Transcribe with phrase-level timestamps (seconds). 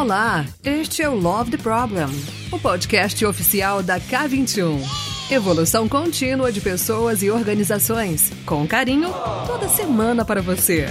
[0.00, 2.06] Olá, este é o Love the Problem,
[2.50, 4.80] o podcast oficial da K21.
[5.30, 9.12] Evolução contínua de pessoas e organizações, com carinho,
[9.46, 10.86] toda semana para você.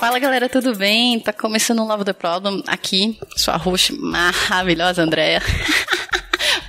[0.00, 1.20] Fala galera, tudo bem?
[1.20, 5.40] Tá começando o Love the Problem aqui, sua host maravilhosa Andréia.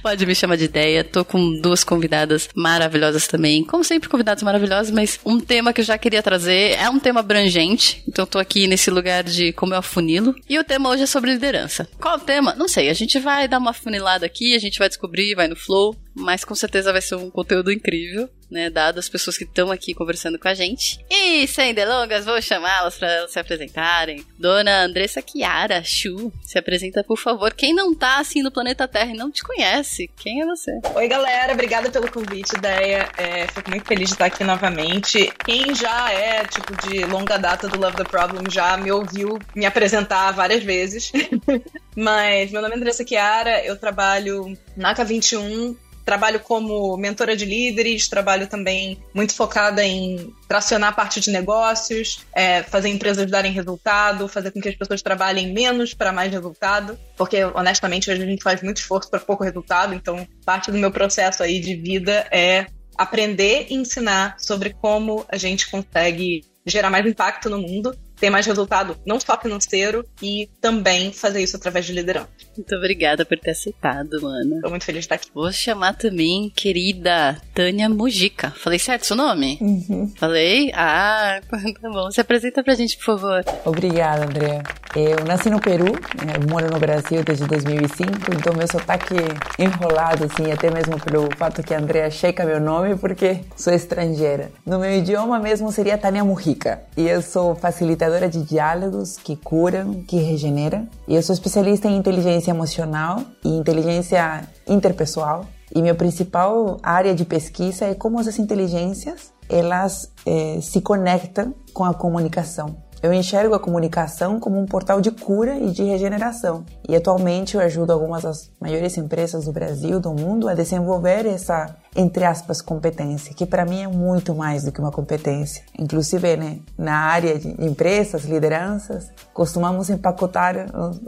[0.02, 1.04] Pode me chamar de ideia.
[1.04, 3.64] Tô com duas convidadas maravilhosas também.
[3.64, 7.20] Como sempre, convidados maravilhosos, mas um tema que eu já queria trazer é um tema
[7.20, 8.04] abrangente.
[8.08, 10.36] Então, tô aqui nesse lugar de como eu afunilo.
[10.50, 11.88] E o tema hoje é sobre liderança.
[12.00, 12.54] Qual o tema?
[12.56, 12.90] Não sei.
[12.90, 16.44] A gente vai dar uma funilada aqui, a gente vai descobrir, vai no flow mas
[16.44, 18.70] com certeza vai ser um conteúdo incrível, né?
[18.70, 21.00] Dado as pessoas que estão aqui conversando com a gente.
[21.10, 24.26] E sem delongas, vou chamá-las para se apresentarem.
[24.38, 27.54] Dona Andressa Chiara Chu, se apresenta, por favor.
[27.54, 30.72] Quem não tá assim no planeta Terra e não te conhece, quem é você?
[30.96, 33.08] Oi, galera, obrigada pelo convite, ideia.
[33.18, 35.32] É, fico muito feliz de estar aqui novamente.
[35.46, 39.66] Quem já é, tipo, de longa data do Love the Problem já me ouviu me
[39.66, 41.12] apresentar várias vezes.
[41.96, 45.76] Mas meu nome é Andressa Chiara, eu trabalho na K21
[46.08, 52.22] Trabalho como mentora de líderes, trabalho também muito focada em tracionar a parte de negócios,
[52.34, 56.98] é, fazer empresas darem resultado, fazer com que as pessoas trabalhem menos para mais resultado,
[57.18, 60.92] porque honestamente hoje a gente faz muito esforço para pouco resultado, então parte do meu
[60.92, 67.06] processo aí de vida é aprender e ensinar sobre como a gente consegue gerar mais
[67.06, 71.94] impacto no mundo ter mais resultado, não só financeiro, e também fazer isso através de
[71.94, 72.30] liderança.
[72.58, 74.62] Muito obrigada por ter aceitado, mano.
[74.62, 75.30] Tô muito feliz de estar aqui.
[75.34, 78.52] Vou chamar também querida Tânia Mujica.
[78.52, 79.58] Falei certo seu nome?
[79.62, 80.12] Uhum.
[80.18, 80.72] Falei?
[80.74, 81.40] Ah,
[81.82, 82.12] tá bom.
[82.12, 83.44] Se apresenta pra gente, por favor.
[83.66, 84.64] Obrigada, Andrea.
[84.96, 85.92] Eu nasci no Peru,
[86.26, 86.34] né?
[86.50, 89.16] moro no Brasil desde 2005, então meu sotaque
[89.60, 94.50] enrolado, assim, até mesmo pelo fato que a Andrea checa meu nome, porque sou estrangeira.
[94.66, 96.82] No meu idioma mesmo seria Tânia Mujica.
[96.96, 100.88] E eu sou facilitadora facilitadora de diálogos que curam, que regeneram.
[101.08, 105.46] E eu sou especialista em inteligência emocional e inteligência interpessoal.
[105.74, 111.84] E minha principal área de pesquisa é como essas inteligências elas eh, se conectam com
[111.84, 112.87] a comunicação.
[113.02, 116.66] Eu enxergo a comunicação como um portal de cura e de regeneração.
[116.88, 121.76] E atualmente eu ajudo algumas das maiores empresas do Brasil, do mundo, a desenvolver essa,
[121.96, 125.64] entre aspas, competência, que para mim é muito mais do que uma competência.
[125.78, 130.56] Inclusive, né, na área de empresas, lideranças, costumamos empacotar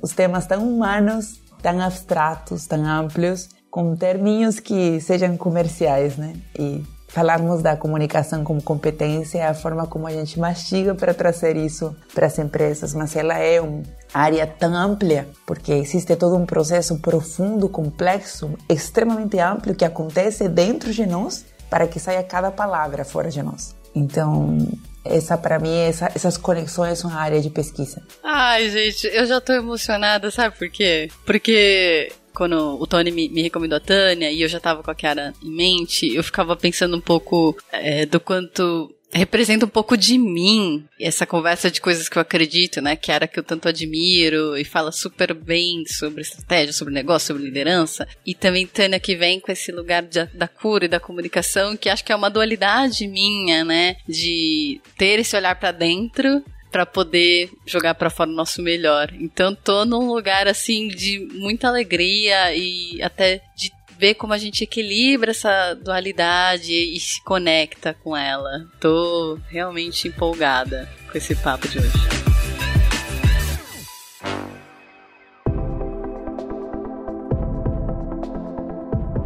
[0.02, 6.34] os temas tão humanos, tão abstratos, tão amplos, com termos que sejam comerciais, né?
[6.58, 11.58] E falarmos da comunicação como competência é a forma como a gente mastiga para trazer
[11.58, 13.84] isso para as empresas, mas ela é uma
[14.14, 20.94] área tão ampla, porque existe todo um processo profundo, complexo, extremamente amplo que acontece dentro
[20.94, 23.76] de nós para que saia cada palavra fora de nós.
[23.94, 24.58] Então,
[25.04, 28.02] essa para mim, essa, essas conexões são a área de pesquisa.
[28.24, 31.10] Ai, gente, eu já tô emocionada, sabe por quê?
[31.26, 34.96] Porque quando o Tony me, me, recomendou a Tânia e eu já tava com a
[34.96, 40.18] Kiara em mente, eu ficava pensando um pouco é, do quanto representa um pouco de
[40.18, 42.96] mim essa conversa de coisas que eu acredito, né?
[42.96, 47.44] Que era que eu tanto admiro e fala super bem sobre estratégia, sobre negócio, sobre
[47.44, 48.08] liderança.
[48.26, 51.90] E também Tânia que vem com esse lugar de, da cura e da comunicação, que
[51.90, 53.96] acho que é uma dualidade minha, né?
[54.08, 59.12] De ter esse olhar para dentro para poder jogar para fora o nosso melhor.
[59.20, 64.64] Então tô num lugar assim de muita alegria e até de ver como a gente
[64.64, 68.66] equilibra essa dualidade e se conecta com ela.
[68.80, 71.90] Tô realmente empolgada com esse papo de hoje.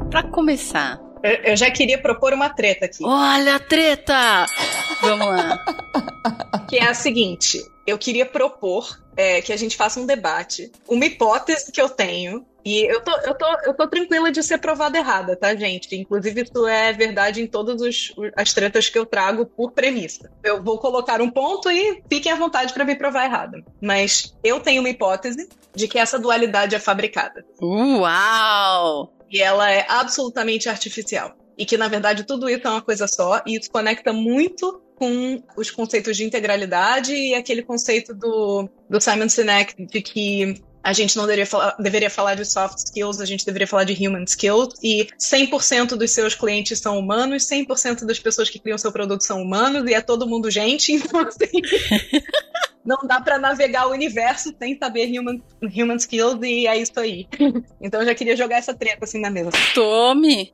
[0.10, 3.04] Para começar, eu já queria propor uma treta aqui.
[3.04, 4.46] Olha a treta!
[5.02, 5.64] Vamos lá.
[6.70, 11.06] Que é a seguinte: eu queria propor é, que a gente faça um debate, uma
[11.06, 12.46] hipótese que eu tenho.
[12.66, 15.94] E eu tô, eu, tô, eu tô tranquila de ser provada errada, tá, gente?
[15.98, 20.32] Inclusive, isso é verdade em todas os, as tretas que eu trago por premissa.
[20.42, 23.62] Eu vou colocar um ponto e fiquem à vontade para me provar errada.
[23.82, 27.46] Mas eu tenho uma hipótese de que essa dualidade é fabricada.
[27.62, 29.14] Uau!
[29.34, 31.36] E ela é absolutamente artificial.
[31.58, 35.44] E que, na verdade, tudo isso é uma coisa só, e isso conecta muito com
[35.58, 41.16] os conceitos de integralidade e aquele conceito do, do Simon Sinek de que a gente
[41.16, 44.76] não deveria falar, deveria falar de soft skills, a gente deveria falar de human skills,
[44.84, 49.42] e 100% dos seus clientes são humanos, 100% das pessoas que criam seu produto são
[49.42, 51.62] humanos, e é todo mundo gente, então assim...
[52.86, 57.28] não dá para navegar o universo sem saber human, human skills e é isso aí.
[57.82, 59.52] então eu já queria jogar essa treta assim na mesa.
[59.74, 60.52] Tome!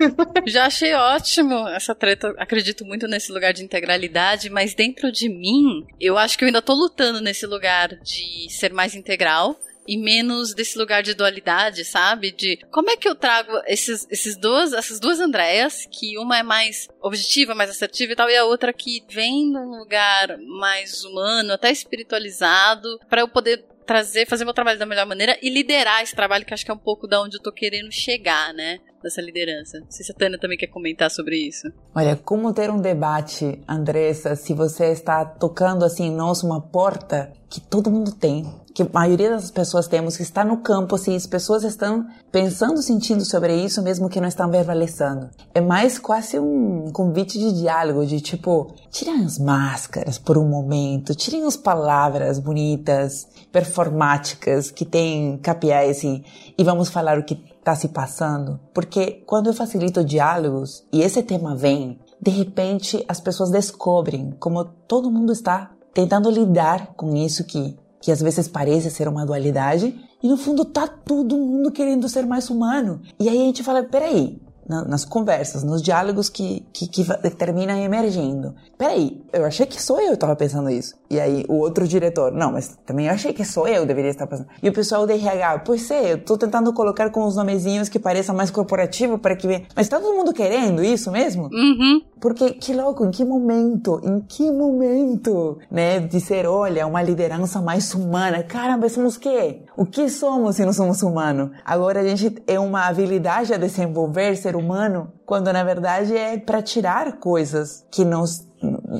[0.47, 2.33] já achei ótimo essa treta.
[2.37, 6.61] Acredito muito nesse lugar de integralidade, mas dentro de mim, eu acho que eu ainda
[6.61, 12.31] tô lutando nesse lugar de ser mais integral e menos desse lugar de dualidade, sabe?
[12.31, 16.43] De como é que eu trago esses, esses duas, essas duas Andréas, que uma é
[16.43, 21.53] mais objetiva, mais assertiva e tal, e a outra que vem num lugar mais humano,
[21.53, 26.15] até espiritualizado, para eu poder trazer, fazer meu trabalho da melhor maneira e liderar esse
[26.15, 28.79] trabalho, que acho que é um pouco da onde eu tô querendo chegar, né?
[29.01, 29.79] Dessa liderança.
[29.79, 31.71] Não sei se a Tânia também quer comentar sobre isso.
[31.95, 37.59] Olha, como ter um debate, Andressa, se você está tocando assim nós uma porta que
[37.59, 41.25] todo mundo tem, que a maioria das pessoas temos, que está no campo, assim, as
[41.25, 45.29] pessoas estão pensando, sentindo sobre isso, mesmo que não estão verbalizando.
[45.53, 51.15] É mais quase um convite de diálogo, de tipo, tirem as máscaras por um momento,
[51.15, 56.23] tirem as palavras bonitas, performáticas, que têm KPIs, assim,
[56.57, 57.35] e vamos falar o que
[57.69, 58.59] está se passando.
[58.73, 64.65] Porque quando eu facilito diálogos e esse tema vem, de repente as pessoas descobrem como
[64.65, 69.95] todo mundo está tentando lidar com isso que, que às vezes parece ser uma dualidade
[70.21, 73.01] e no fundo tá todo mundo querendo ser mais humano.
[73.19, 78.53] E aí a gente fala, peraí, nas conversas, nos diálogos que, que, que terminam emergindo.
[78.77, 80.95] Peraí, eu achei que só eu estava pensando isso.
[81.09, 84.27] E aí o outro diretor, não, mas também eu achei que só eu deveria estar
[84.27, 84.47] pensando.
[84.61, 87.97] E o pessoal do RH, pois é, eu tô tentando colocar com os nomezinhos que
[87.97, 89.65] pareçam mais corporativo para que...
[89.75, 91.49] Mas tá todo mundo querendo isso mesmo?
[91.51, 92.01] Uhum.
[92.19, 97.93] Porque que louco, em que momento, em que momento, né, dizer, olha, uma liderança mais
[97.93, 98.43] humana.
[98.43, 99.63] Caramba, somos o quê?
[99.77, 101.51] O que somos se não somos humanos?
[101.63, 106.61] Agora a gente é uma habilidade a desenvolver ser humano, quando na verdade é para
[106.61, 108.47] tirar coisas que nos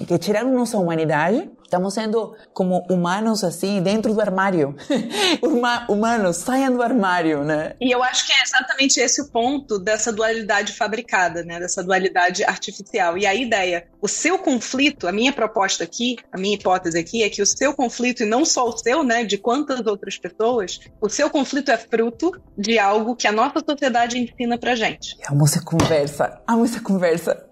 [0.08, 4.76] que tiraram nossa humanidade Estamos sendo como humanos assim, dentro do armário.
[5.88, 7.76] humanos, saiam do armário, né?
[7.80, 11.60] E eu acho que é exatamente esse o ponto dessa dualidade fabricada, né?
[11.60, 13.20] Dessa dualidade artificial.
[13.20, 17.30] E a ideia, o seu conflito, a minha proposta aqui, a minha hipótese aqui é
[17.30, 19.24] que o seu conflito, e não só o seu, né?
[19.24, 24.18] De quantas outras pessoas, o seu conflito é fruto de algo que a nossa sociedade
[24.18, 25.16] ensina pra gente.
[25.30, 27.46] Amo essa conversa, amo essa conversa.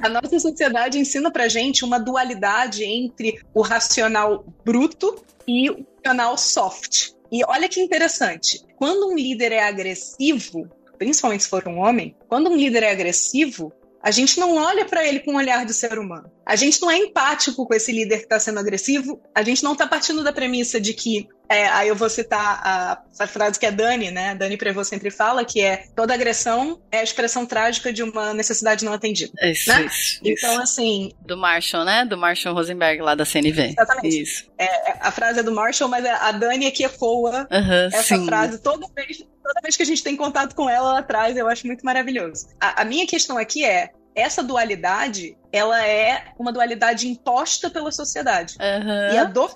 [0.00, 6.36] a nossa sociedade ensina pra gente uma dualidade entre o racional bruto e o racional
[6.38, 7.10] soft.
[7.30, 12.50] E olha que interessante, quando um líder é agressivo, principalmente se for um homem, quando
[12.50, 13.72] um líder é agressivo,
[14.06, 16.30] a gente não olha para ele com o olhar de ser humano.
[16.46, 19.20] A gente não é empático com esse líder que está sendo agressivo.
[19.34, 21.28] A gente não está partindo da premissa de que.
[21.48, 24.34] É, aí eu vou citar a, a frase que a Dani, né?
[24.34, 28.84] Dani Prevô sempre fala, que é toda agressão é a expressão trágica de uma necessidade
[28.84, 29.32] não atendida.
[29.42, 29.86] Isso, né?
[29.86, 30.20] isso.
[30.24, 30.62] Então, isso.
[30.62, 31.12] assim.
[31.24, 32.04] Do Marshall, né?
[32.04, 33.74] Do Marshall Rosenberg, lá da CNV.
[33.78, 34.22] Exatamente.
[34.22, 34.50] Isso.
[34.58, 38.24] É, a frase é do Marshall, mas a Dani aqui ecoa uhum, essa sim.
[38.24, 41.48] frase toda vez, toda vez que a gente tem contato com ela, ela traz, eu
[41.48, 42.48] acho muito maravilhoso.
[42.60, 48.56] A, a minha questão aqui é: essa dualidade, ela é uma dualidade imposta pela sociedade.
[48.58, 49.14] Uhum.
[49.14, 49.54] E a dor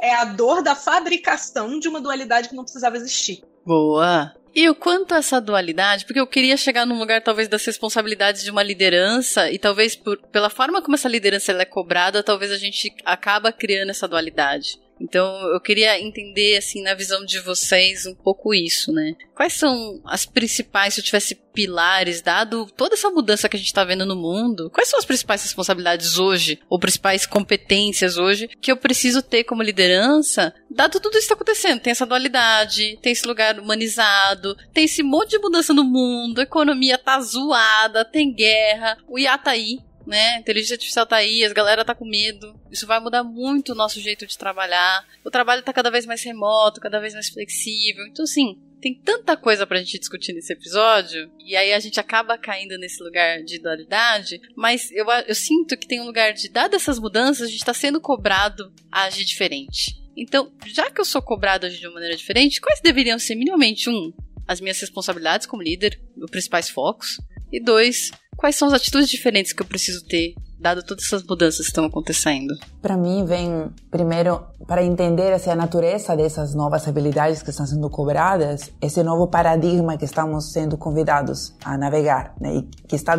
[0.00, 3.42] é a dor da fabricação de uma dualidade que não precisava existir.
[3.64, 4.32] Boa.
[4.54, 8.50] E o quanto essa dualidade, porque eu queria chegar num lugar talvez das responsabilidades de
[8.52, 12.94] uma liderança e talvez por, pela forma como essa liderança é cobrada, talvez a gente
[13.04, 14.78] acaba criando essa dualidade.
[15.00, 19.14] Então, eu queria entender, assim, na visão de vocês, um pouco isso, né?
[19.34, 23.68] Quais são as principais, se eu tivesse pilares, dado toda essa mudança que a gente
[23.68, 28.72] está vendo no mundo, quais são as principais responsabilidades hoje, ou principais competências hoje, que
[28.72, 31.80] eu preciso ter como liderança, dado tudo isso que está acontecendo?
[31.80, 36.44] Tem essa dualidade, tem esse lugar humanizado, tem esse monte de mudança no mundo, a
[36.44, 40.38] economia tá zoada, tem guerra, o IA tá aí, né?
[40.38, 42.58] Inteligência artificial tá aí, as galera tá com medo.
[42.70, 45.06] Isso vai mudar muito o nosso jeito de trabalhar.
[45.24, 48.06] O trabalho tá cada vez mais remoto, cada vez mais flexível.
[48.06, 52.36] Então, assim, tem tanta coisa pra gente discutir nesse episódio, e aí a gente acaba
[52.36, 56.82] caindo nesse lugar de dualidade, mas eu, eu sinto que tem um lugar de, dadas
[56.82, 59.98] essas mudanças, a gente tá sendo cobrado a agir diferente.
[60.14, 63.36] Então, já que eu sou cobrado a agir de uma maneira diferente, quais deveriam ser
[63.36, 64.12] minimamente um?
[64.46, 67.16] As minhas responsabilidades como líder, meus principais focos,
[67.54, 71.60] e dois, quais são as atitudes diferentes que eu preciso ter, dado todas essas mudanças
[71.60, 72.52] que estão acontecendo?
[72.82, 77.88] Para mim, vem primeiro para entender assim, a natureza dessas novas habilidades que estão sendo
[77.88, 83.14] cobradas, esse novo paradigma que estamos sendo convidados a navegar, né, e que está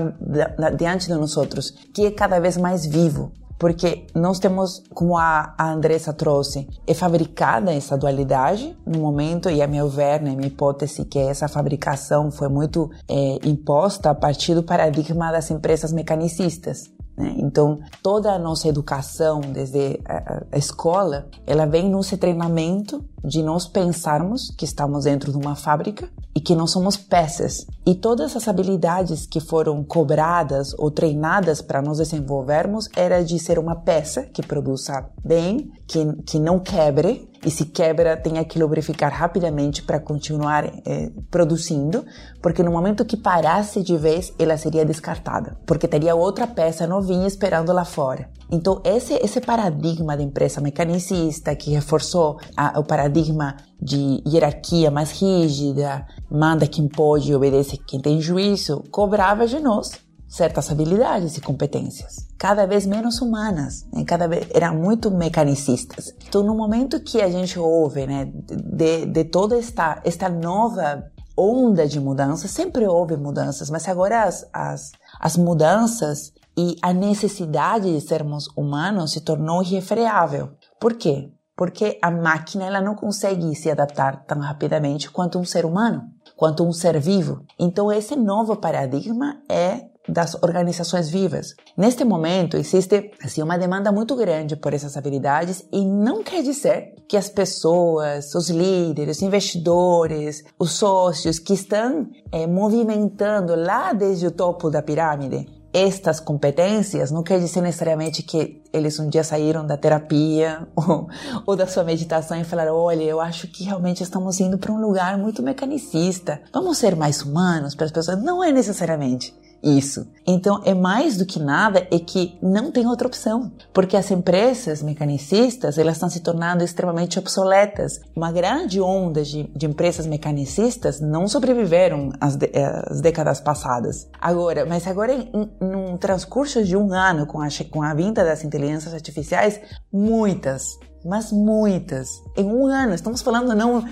[0.75, 3.31] diante de nós outros, que é cada vez mais vivo.
[3.57, 9.67] Porque nós temos, como a, Andressa trouxe, é fabricada essa dualidade no momento, e a
[9.67, 14.63] meu ver, né, minha hipótese, que essa fabricação foi muito é, imposta a partir do
[14.63, 17.35] paradigma das empresas mecanicistas Né?
[17.37, 24.53] Então, toda a nossa educação, desde a, escola, ela vem nesse treinamento de nós pensarmos
[24.57, 27.65] que estamos dentro de uma fábrica e que não somos peças.
[27.85, 33.57] E todas as habilidades que foram cobradas ou treinadas para nos desenvolvermos era de ser
[33.57, 39.13] uma peça que produza bem, que, que não quebre, e se quebra tenha que lubrificar
[39.13, 42.03] rapidamente para continuar eh, produzindo,
[42.41, 47.27] porque no momento que parasse de vez, ela seria descartada, porque teria outra peça novinha
[47.27, 48.29] esperando lá fora.
[48.51, 55.11] Então, esse, esse paradigma da empresa mecanicista que reforçou a, o paradigma de hierarquia mais
[55.11, 62.27] rígida, manda quem pode obedece quem tem juízo, cobrava de nós certas habilidades e competências,
[62.37, 64.03] cada vez menos humanas, né?
[64.05, 66.13] cada vez eram muito mecanicistas.
[66.27, 71.05] Então, no momento que a gente ouve, né, de, de toda esta esta nova
[71.37, 77.93] onda de mudanças, sempre houve mudanças, mas agora as, as, as mudanças e a necessidade
[77.93, 80.51] de sermos humanos se tornou irrefreável.
[80.79, 81.29] Por quê?
[81.55, 86.03] Porque a máquina ela não consegue se adaptar tão rapidamente quanto um ser humano,
[86.35, 87.43] quanto um ser vivo.
[87.59, 91.55] Então esse novo paradigma é das organizações vivas.
[91.77, 96.93] Neste momento existe assim uma demanda muito grande por essas habilidades e não quer dizer
[97.07, 104.27] que as pessoas, os líderes, os investidores, os sócios que estão é, movimentando lá desde
[104.27, 109.67] o topo da pirâmide estas competências não quer dizer necessariamente que eles um dia saíram
[109.67, 111.09] da terapia ou,
[111.45, 114.79] ou, da sua meditação e falaram: olha, eu acho que realmente estamos indo para um
[114.79, 116.41] lugar muito mecanicista.
[116.53, 118.23] Vamos ser mais humanos para as pessoas?
[118.23, 119.35] Não é necessariamente
[119.65, 120.07] isso.
[120.27, 124.83] Então, é mais do que nada é que não tem outra opção, porque as empresas
[124.83, 127.99] mecanicistas elas estão se tornando extremamente obsoletas.
[128.15, 134.07] Uma grande onda de, de empresas mecanicistas não sobreviveram às, de, às, décadas passadas.
[134.21, 138.43] Agora, mas agora, em, num transcurso de um ano com a, com a vinda das
[138.43, 139.59] inteligências artificiais,
[139.91, 142.23] muitas mas muitas.
[142.35, 143.87] Em um ano, estamos falando não.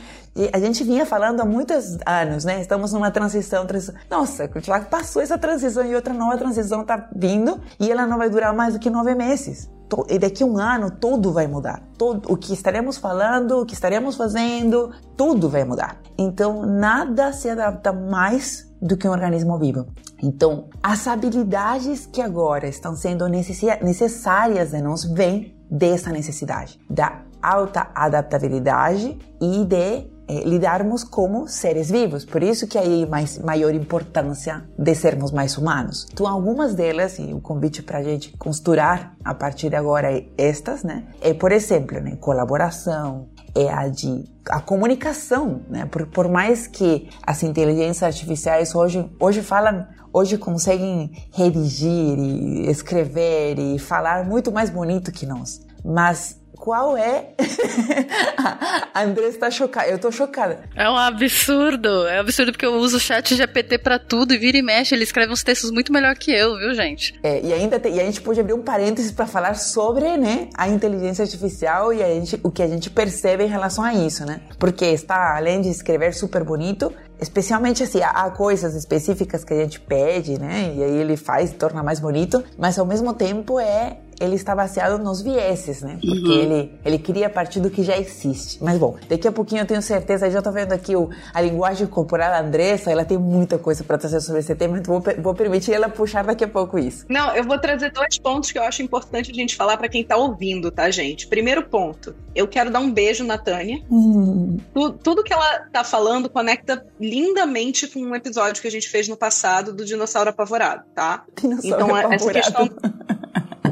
[0.51, 2.59] A gente vinha falando há muitos anos, né?
[2.59, 3.93] Estamos numa transição, transição.
[4.09, 8.29] Nossa, já passou essa transição e outra nova transição está vindo e ela não vai
[8.29, 9.69] durar mais do que nove meses.
[10.09, 11.83] E daqui a um ano tudo vai mudar.
[11.99, 16.01] Todo, o que estaremos falando, o que estaremos fazendo, tudo vai mudar.
[16.17, 19.85] Então nada se adapta mais do que um organismo vivo.
[20.21, 27.89] Então, as habilidades que agora estão sendo necessárias de nós vêm dessa necessidade da alta
[27.93, 32.25] adaptabilidade e de eh, lidarmos como seres vivos.
[32.25, 36.07] Por isso que aí mais maior importância de sermos mais humanos.
[36.11, 40.25] Então, algumas delas, e o convite para a gente costurar a partir de agora é
[40.37, 41.05] estas, né?
[41.21, 45.85] É, por exemplo, né, colaboração, é a de a comunicação, né?
[45.85, 53.57] Por, por mais que as inteligências artificiais hoje, hoje falam hoje conseguem redigir e escrever
[53.57, 55.65] e falar muito mais bonito que nós.
[55.83, 57.33] Mas qual é?
[58.93, 59.89] a Andressa está chocada.
[59.89, 60.61] Eu tô chocada.
[60.73, 62.07] É um absurdo.
[62.07, 64.95] É um absurdo porque eu uso o chat GPT para tudo e vira e mexe.
[64.95, 67.19] Ele escreve uns textos muito melhor que eu, viu, gente?
[67.21, 70.69] É, e ainda e a gente pode abrir um parênteses para falar sobre, né, a
[70.69, 74.39] inteligência artificial e a gente, o que a gente percebe em relação a isso, né?
[74.57, 79.81] Porque está, além de escrever super bonito, especialmente assim, há coisas específicas que a gente
[79.81, 80.73] pede, né?
[80.77, 84.55] E aí ele faz e torna mais bonito, mas ao mesmo tempo é ele está
[84.55, 85.97] baseado nos vieses, né?
[86.01, 86.31] Porque uhum.
[86.31, 88.63] ele, ele cria a partir do que já existe.
[88.63, 91.87] Mas bom, daqui a pouquinho eu tenho certeza, já estou vendo aqui o, a linguagem
[91.87, 95.33] corporal da Andressa, ela tem muita coisa para trazer sobre esse tema, então vou, vou
[95.33, 97.05] permitir ela puxar daqui a pouco isso.
[97.09, 100.01] Não, eu vou trazer dois pontos que eu acho importante a gente falar para quem
[100.01, 101.27] está ouvindo, tá, gente?
[101.27, 103.81] Primeiro ponto, eu quero dar um beijo na Tânia.
[103.89, 104.57] Hum.
[104.73, 109.07] Tudo, tudo que ela tá falando conecta lindamente com um episódio que a gente fez
[109.07, 111.23] no passado do Dinossauro Apavorado, tá?
[111.39, 112.13] Dinossauro então, apavorado.
[112.13, 112.69] essa questão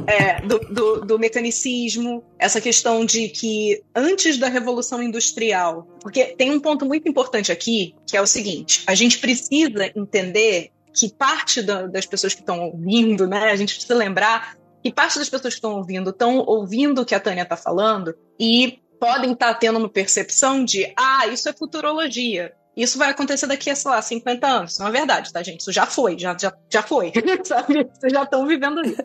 [0.08, 6.52] é, do, do, do, mecanicismo, essa questão de que antes da Revolução Industrial, porque tem
[6.52, 11.62] um ponto muito importante aqui, que é o seguinte: a gente precisa entender que parte
[11.62, 15.54] da, das pessoas que estão ouvindo, né, a gente precisa lembrar que parte das pessoas
[15.54, 19.60] que estão ouvindo estão ouvindo o que a Tânia está falando e podem estar tá
[19.60, 22.54] tendo uma percepção de, ah, isso é futurologia.
[22.76, 24.72] Isso vai acontecer daqui a, sei lá, 50 anos.
[24.72, 25.60] Isso não é verdade, tá, gente?
[25.60, 27.12] Isso já foi, já, já, já foi,
[27.44, 27.90] sabe?
[27.94, 29.02] Vocês já estão vivendo isso.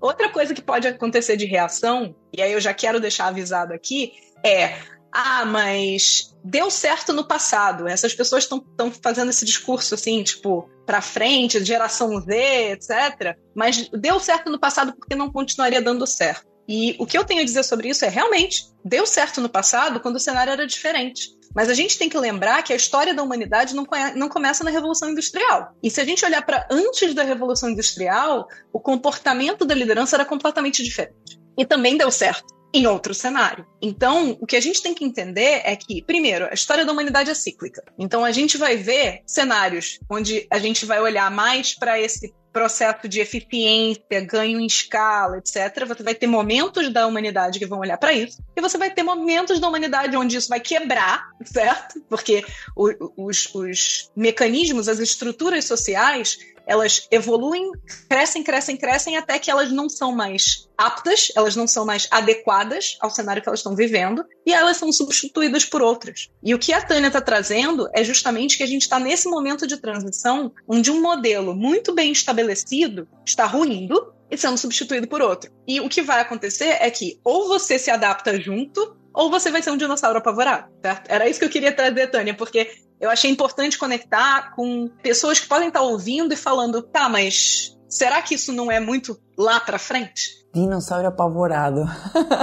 [0.00, 4.12] Outra coisa que pode acontecer de reação, e aí eu já quero deixar avisado aqui,
[4.44, 4.78] é:
[5.12, 7.88] ah, mas deu certo no passado.
[7.88, 8.62] Essas pessoas estão
[9.02, 13.36] fazendo esse discurso assim, tipo, para frente, geração Z, etc.
[13.54, 16.46] Mas deu certo no passado porque não continuaria dando certo.
[16.68, 20.00] E o que eu tenho a dizer sobre isso é realmente deu certo no passado
[20.00, 21.30] quando o cenário era diferente.
[21.56, 24.70] Mas a gente tem que lembrar que a história da humanidade não, não começa na
[24.70, 25.72] Revolução Industrial.
[25.82, 30.24] E se a gente olhar para antes da Revolução Industrial, o comportamento da liderança era
[30.26, 31.40] completamente diferente.
[31.58, 33.66] E também deu certo em outro cenário.
[33.80, 37.30] Então, o que a gente tem que entender é que, primeiro, a história da humanidade
[37.30, 37.82] é cíclica.
[37.98, 43.06] Então, a gente vai ver cenários onde a gente vai olhar mais para esse processo
[43.06, 45.84] de eficiência, ganho em escala, etc.
[45.86, 49.02] Você vai ter momentos da humanidade que vão olhar para isso, e você vai ter
[49.02, 52.00] momentos da humanidade onde isso vai quebrar, certo?
[52.08, 52.42] Porque
[52.74, 57.70] os, os mecanismos, as estruturas sociais, elas evoluem,
[58.08, 62.98] crescem, crescem, crescem, até que elas não são mais aptas, elas não são mais adequadas
[63.00, 66.28] ao cenário que elas estão vivendo, e elas são substituídas por outras.
[66.42, 69.66] E o que a Tânia está trazendo é justamente que a gente está nesse momento
[69.66, 75.50] de transição onde um modelo muito bem estabelecido está ruindo e sendo substituído por outro.
[75.66, 79.62] E o que vai acontecer é que ou você se adapta junto, ou você vai
[79.62, 81.08] ser um dinossauro apavorado, certo?
[81.08, 85.46] Era isso que eu queria trazer, Tânia, porque eu achei importante conectar com pessoas que
[85.46, 89.78] podem estar ouvindo e falando, tá, mas será que isso não é muito lá para
[89.78, 90.30] frente?
[90.54, 91.84] Dinossauro apavorado.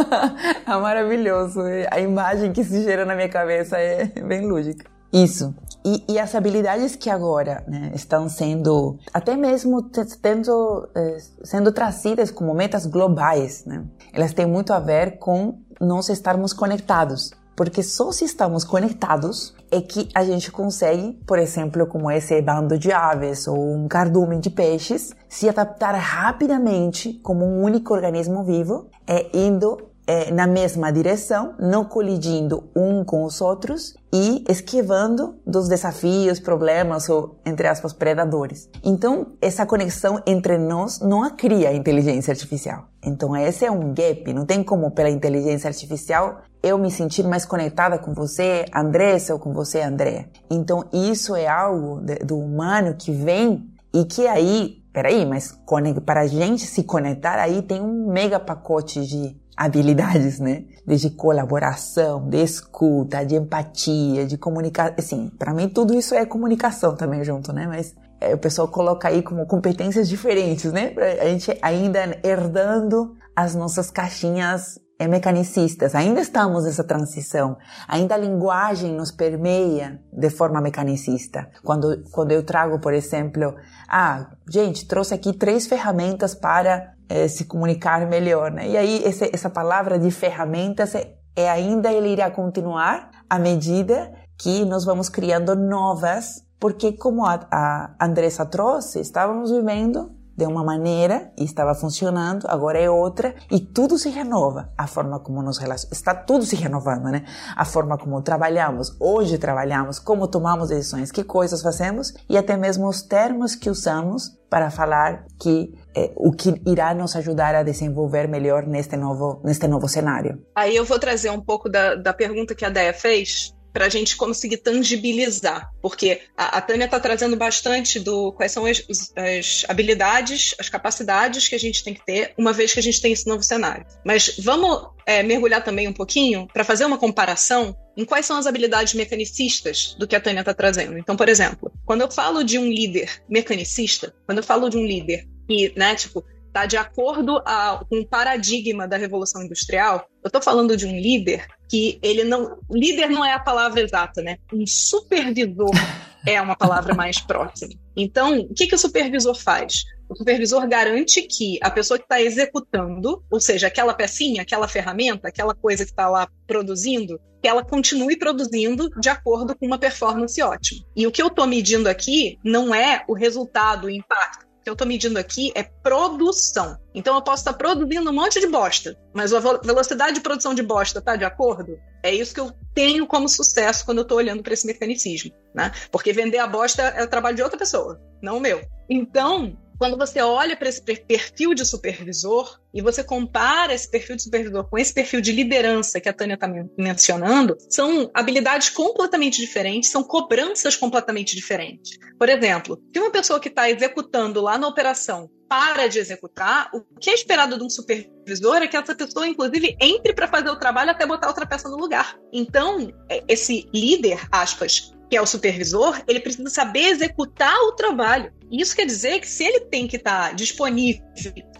[0.67, 1.61] é maravilhoso.
[1.89, 4.93] A imagem que se gera na minha cabeça é bem lúdica.
[5.11, 5.53] Isso.
[5.85, 9.89] E, e, as habilidades que agora né, estão sendo, até mesmo
[10.21, 13.85] tendo, eh, sendo trazidas como metas globais, né?
[14.11, 17.31] elas têm muito a ver com nós estarmos conectados.
[17.55, 22.77] Porque só se estamos conectados é que a gente consegue, por exemplo, como esse bando
[22.77, 28.87] de aves ou um cardume de peixes, se adaptar rapidamente como um único organismo vivo,
[29.07, 35.67] é, indo é, na mesma direção, não colidindo um com os outros e esquivando dos
[35.67, 38.69] desafios, problemas ou, entre aspas, predadores.
[38.83, 42.85] Então, essa conexão entre nós não a cria a inteligência artificial.
[43.03, 44.33] Então, esse é um gap.
[44.33, 49.39] Não tem como, pela inteligência artificial, eu me sentir mais conectada com você, Andressa, ou
[49.39, 50.29] com você, André.
[50.49, 55.57] Então, isso é algo de, do humano que vem e que aí, peraí, mas
[56.05, 60.65] para a gente se conectar, aí tem um mega pacote de habilidades, né?
[60.85, 64.95] Desde colaboração, de escuta, de empatia, de comunicação.
[64.97, 67.67] Assim, para mim tudo isso é comunicação também junto, né?
[67.67, 70.93] Mas é, o pessoal coloca aí como competências diferentes, né?
[71.21, 75.95] A gente ainda herdando as nossas caixinhas é mecanicistas.
[75.95, 77.57] Ainda estamos nessa transição.
[77.87, 81.49] Ainda a linguagem nos permeia de forma mecanicista.
[81.63, 83.55] Quando, quando eu trago, por exemplo,
[83.89, 88.69] ah, gente, trouxe aqui três ferramentas para é, se comunicar melhor, né?
[88.69, 94.11] E aí esse, essa palavra de ferramentas é, é ainda ele irá continuar à medida
[94.37, 100.63] que nós vamos criando novas, porque como a, a Andressa trouxe, estávamos vivendo de uma
[100.63, 104.71] maneira e estava funcionando, agora é outra e tudo se renova.
[104.77, 107.25] A forma como nos relacionamos, está tudo se renovando, né?
[107.55, 112.87] A forma como trabalhamos, hoje trabalhamos, como tomamos decisões, que coisas fazemos e até mesmo
[112.87, 118.27] os termos que usamos para falar que é, o que irá nos ajudar a desenvolver
[118.27, 120.43] melhor neste novo, neste novo cenário.
[120.55, 123.89] Aí eu vou trazer um pouco da, da pergunta que a Deia fez, para a
[123.89, 128.83] gente conseguir tangibilizar, porque a, a Tânia está trazendo bastante do quais são as,
[129.15, 133.01] as, habilidades, as capacidades que a gente tem que ter uma vez que a gente
[133.01, 133.85] tem esse novo cenário.
[134.05, 138.45] Mas vamos é, mergulhar também um pouquinho para fazer uma comparação em quais são as
[138.45, 140.97] habilidades mecanicistas do que a Tânia está trazendo.
[140.97, 144.85] Então, por exemplo, quando eu falo de um líder mecanicista, quando eu falo de um
[144.85, 150.27] líder que, né, tipo, tá de acordo a, com o paradigma da Revolução Industrial, eu
[150.27, 152.59] estou falando de um líder que ele não.
[152.71, 154.37] Líder não é a palavra exata, né?
[154.53, 155.71] Um supervisor
[156.25, 157.73] é uma palavra mais próxima.
[157.97, 159.83] Então, o que, que o supervisor faz?
[160.07, 165.27] O supervisor garante que a pessoa que está executando, ou seja, aquela pecinha, aquela ferramenta,
[165.27, 170.39] aquela coisa que está lá produzindo, que ela continue produzindo de acordo com uma performance
[170.41, 170.85] ótima.
[170.95, 174.73] E o que eu estou medindo aqui não é o resultado, o impacto que eu
[174.73, 176.77] estou medindo aqui é produção.
[176.95, 180.63] Então eu posso estar produzindo um monte de bosta, mas a velocidade de produção de
[180.63, 181.77] bosta está de acordo?
[182.01, 185.71] É isso que eu tenho como sucesso quando eu estou olhando para esse mecanicismo, né?
[185.91, 188.61] Porque vender a bosta é o trabalho de outra pessoa, não o meu.
[188.89, 194.23] Então, quando você olha para esse perfil de supervisor e você compara esse perfil de
[194.23, 199.89] supervisor com esse perfil de liderança que a Tânia está mencionando, são habilidades completamente diferentes,
[199.89, 201.97] são cobranças completamente diferentes.
[202.17, 206.81] Por exemplo, se uma pessoa que está executando lá na operação para de executar, o
[206.97, 210.55] que é esperado de um supervisor é que essa pessoa, inclusive, entre para fazer o
[210.55, 212.17] trabalho até botar outra peça no lugar.
[212.31, 218.33] Então, é, esse líder, aspas, que é o supervisor, ele precisa saber executar o trabalho.
[218.51, 221.03] Isso quer dizer que se ele tem que estar tá disponível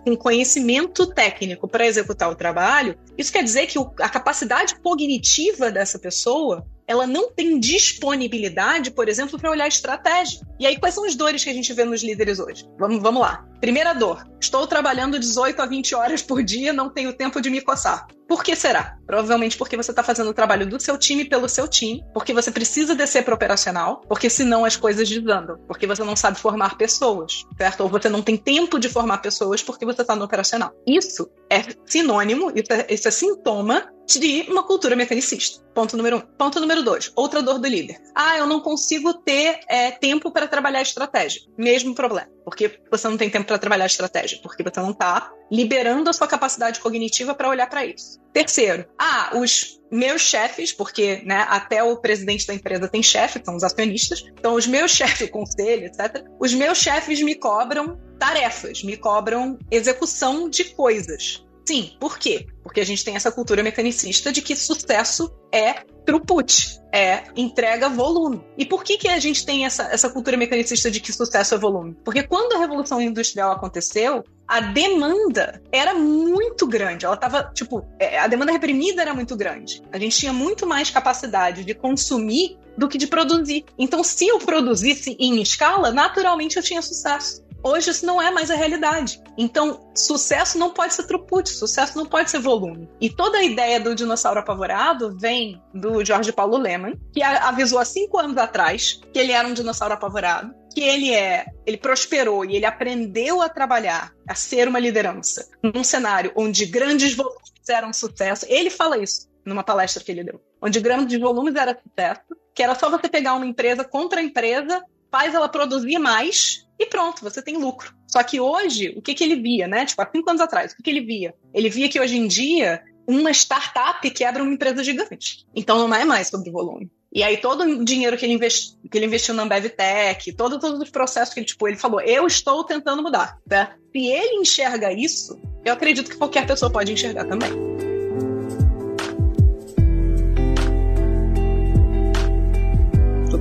[0.04, 6.00] com conhecimento técnico para executar o trabalho, isso quer dizer que a capacidade cognitiva dessa
[6.00, 10.42] pessoa ela não tem disponibilidade, por exemplo, para olhar estratégia.
[10.60, 12.66] E aí, quais são as dores que a gente vê nos líderes hoje?
[12.80, 13.46] Vamos, vamos lá.
[13.64, 17.62] Primeira dor: estou trabalhando 18 a 20 horas por dia, não tenho tempo de me
[17.62, 18.06] coçar.
[18.28, 18.98] Por que será?
[19.08, 22.52] Provavelmente porque você está fazendo o trabalho do seu time pelo seu time, porque você
[22.52, 27.46] precisa descer para operacional, porque senão as coisas desandam, porque você não sabe formar pessoas,
[27.58, 27.82] certo?
[27.82, 30.74] Ou você não tem tempo de formar pessoas porque você está no operacional.
[30.86, 35.64] Isso é sinônimo, isso é, é sintoma de uma cultura mecanicista.
[35.74, 36.20] Ponto número um.
[36.20, 37.12] Ponto número dois.
[37.16, 37.98] Outra dor do líder.
[38.16, 41.42] Ah, eu não consigo ter é, tempo para trabalhar estratégia.
[41.58, 42.28] Mesmo problema.
[42.44, 44.40] Porque você não tem tempo para trabalhar estratégia.
[44.42, 48.20] Porque você não está liberando a sua capacidade cognitiva para olhar para isso.
[48.34, 48.86] Terceiro.
[48.98, 53.64] Ah, os meus chefes, porque né, até o presidente da empresa tem chefe, são os
[53.64, 54.24] acionistas.
[54.38, 56.26] Então, os meus chefes, conselho, etc.
[56.40, 61.46] Os meus chefes me cobram tarefas, me cobram execução de coisas.
[61.66, 62.46] Sim, por quê?
[62.62, 68.44] Porque a gente tem essa cultura mecanicista de que sucesso é throughput, é entrega volume.
[68.58, 71.58] E por que, que a gente tem essa, essa cultura mecanicista de que sucesso é
[71.58, 71.96] volume?
[72.04, 77.06] Porque quando a Revolução Industrial aconteceu, a demanda era muito grande.
[77.06, 79.82] Ela estava, tipo, é, a demanda reprimida era muito grande.
[79.92, 83.66] A gente tinha muito mais capacidade de consumir do que de produzir.
[83.78, 87.43] Então, se eu produzisse em escala, naturalmente eu tinha sucesso.
[87.64, 89.22] Hoje isso não é mais a realidade.
[89.38, 92.90] Então, sucesso não pode ser throughput, sucesso não pode ser volume.
[93.00, 97.86] E toda a ideia do dinossauro apavorado vem do George Paulo Leman, que avisou há
[97.86, 102.56] cinco anos atrás que ele era um dinossauro apavorado, que ele é, ele prosperou e
[102.56, 108.46] ele aprendeu a trabalhar, a ser uma liderança, num cenário onde grandes volumes eram sucesso.
[108.50, 112.22] Ele fala isso numa palestra que ele deu, onde grandes volumes era sucesso,
[112.54, 116.88] que era só você pegar uma empresa contra a empresa, faz ela produzir mais e
[116.88, 117.94] pronto, você tem lucro.
[118.08, 119.86] Só que hoje, o que, que ele via, né?
[119.86, 121.36] Tipo, há cinco anos atrás, o que, que ele via?
[121.54, 125.46] Ele via que hoje em dia, uma startup quebra uma empresa gigante.
[125.56, 126.92] Então não é mais sobre volume.
[127.14, 130.80] E aí todo o dinheiro que ele, que ele investiu na Ambev Tech, todo, todos
[130.80, 133.76] os processos que ele, tipo, ele falou, eu estou tentando mudar, tá?
[133.92, 137.52] Se ele enxerga isso, eu acredito que qualquer pessoa pode enxergar também.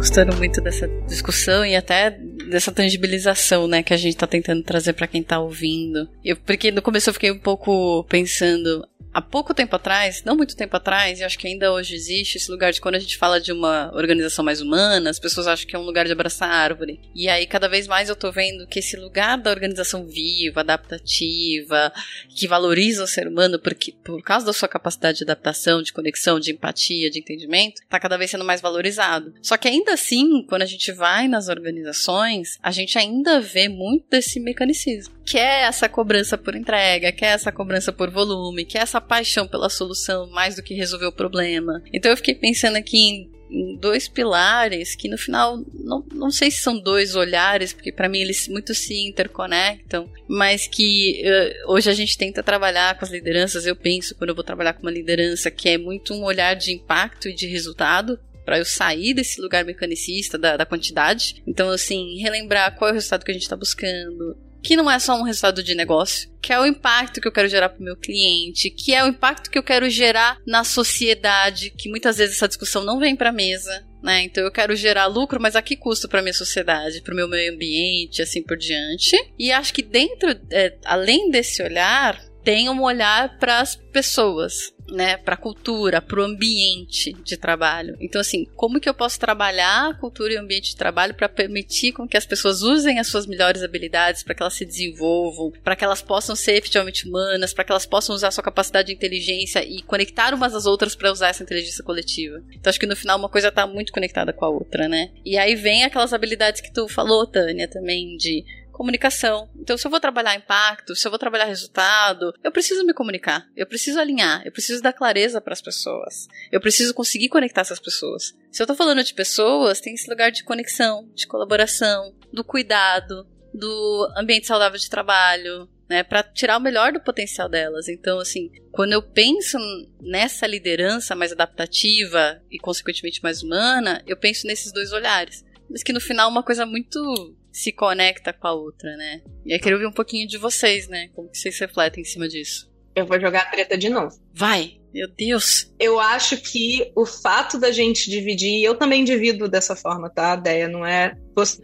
[0.02, 2.10] Gostando muito dessa discussão e até
[2.50, 6.08] dessa tangibilização, né, que a gente tá tentando trazer para quem tá ouvindo.
[6.24, 10.56] Eu, porque no começo eu fiquei um pouco pensando, há pouco tempo atrás, não muito
[10.56, 13.40] tempo atrás, e acho que ainda hoje existe esse lugar de quando a gente fala
[13.40, 17.00] de uma organização mais humana, as pessoas acham que é um lugar de abraçar árvore.
[17.14, 21.92] E aí, cada vez mais eu tô vendo que esse lugar da organização viva, adaptativa,
[22.34, 26.40] que valoriza o ser humano porque, por causa da sua capacidade de adaptação, de conexão,
[26.40, 29.34] de empatia, de entendimento, tá cada vez sendo mais valorizado.
[29.42, 34.06] Só que ainda assim, quando a gente vai nas organizações, a gente ainda vê muito
[34.10, 35.14] desse mecanicismo.
[35.24, 39.00] Que é essa cobrança por entrega, que é essa cobrança por volume, que é essa
[39.00, 41.82] paixão pela solução mais do que resolver o problema.
[41.92, 43.32] Então eu fiquei pensando aqui em
[43.78, 48.20] dois pilares que no final não, não sei se são dois olhares porque para mim
[48.20, 53.66] eles muito se interconectam mas que uh, hoje a gente tenta trabalhar com as lideranças
[53.66, 56.72] eu penso quando eu vou trabalhar com uma liderança que é muito um olhar de
[56.72, 62.18] impacto e de resultado para eu sair desse lugar mecanicista da, da quantidade então assim
[62.20, 65.22] relembrar qual é o resultado que a gente está buscando que não é só um
[65.22, 68.70] resultado de negócio, que é o impacto que eu quero gerar para o meu cliente,
[68.70, 72.84] que é o impacto que eu quero gerar na sociedade, que muitas vezes essa discussão
[72.84, 73.84] não vem para a mesa.
[74.02, 74.22] Né?
[74.24, 77.28] Então eu quero gerar lucro, mas a que custo para minha sociedade, para o meu
[77.28, 79.16] meio ambiente, assim por diante.
[79.38, 85.16] E acho que dentro, é, além desse olhar, tem um olhar para as pessoas, né,
[85.16, 87.96] para a cultura, para o ambiente de trabalho.
[88.00, 91.28] Então, assim, como que eu posso trabalhar a cultura e o ambiente de trabalho para
[91.28, 95.52] permitir com que as pessoas usem as suas melhores habilidades, para que elas se desenvolvam,
[95.62, 98.94] para que elas possam ser efetivamente humanas, para que elas possam usar sua capacidade de
[98.94, 102.42] inteligência e conectar umas às outras para usar essa inteligência coletiva.
[102.52, 105.10] Então, acho que no final uma coisa está muito conectada com a outra, né?
[105.24, 108.44] E aí vem aquelas habilidades que tu falou, Tânia, também de
[108.82, 109.48] comunicação.
[109.56, 113.46] Então, se eu vou trabalhar impacto, se eu vou trabalhar resultado, eu preciso me comunicar,
[113.56, 117.78] eu preciso alinhar, eu preciso dar clareza para as pessoas, eu preciso conseguir conectar essas
[117.78, 118.34] pessoas.
[118.50, 123.24] Se eu tô falando de pessoas, tem esse lugar de conexão, de colaboração, do cuidado,
[123.54, 127.88] do ambiente saudável de trabalho, né, para tirar o melhor do potencial delas.
[127.88, 129.58] Então, assim, quando eu penso
[130.00, 135.44] nessa liderança mais adaptativa e consequentemente mais humana, eu penso nesses dois olhares.
[135.70, 139.22] Mas que no final uma coisa muito se conecta com a outra, né?
[139.44, 141.08] E aí queria ouvir um pouquinho de vocês, né?
[141.14, 142.70] Como que vocês refletem em cima disso?
[142.96, 144.16] Eu vou jogar a treta de novo.
[144.34, 144.78] Vai!
[144.92, 145.72] Meu Deus!
[145.78, 150.32] Eu acho que o fato da gente dividir, eu também divido dessa forma, tá?
[150.32, 151.14] A ideia não é.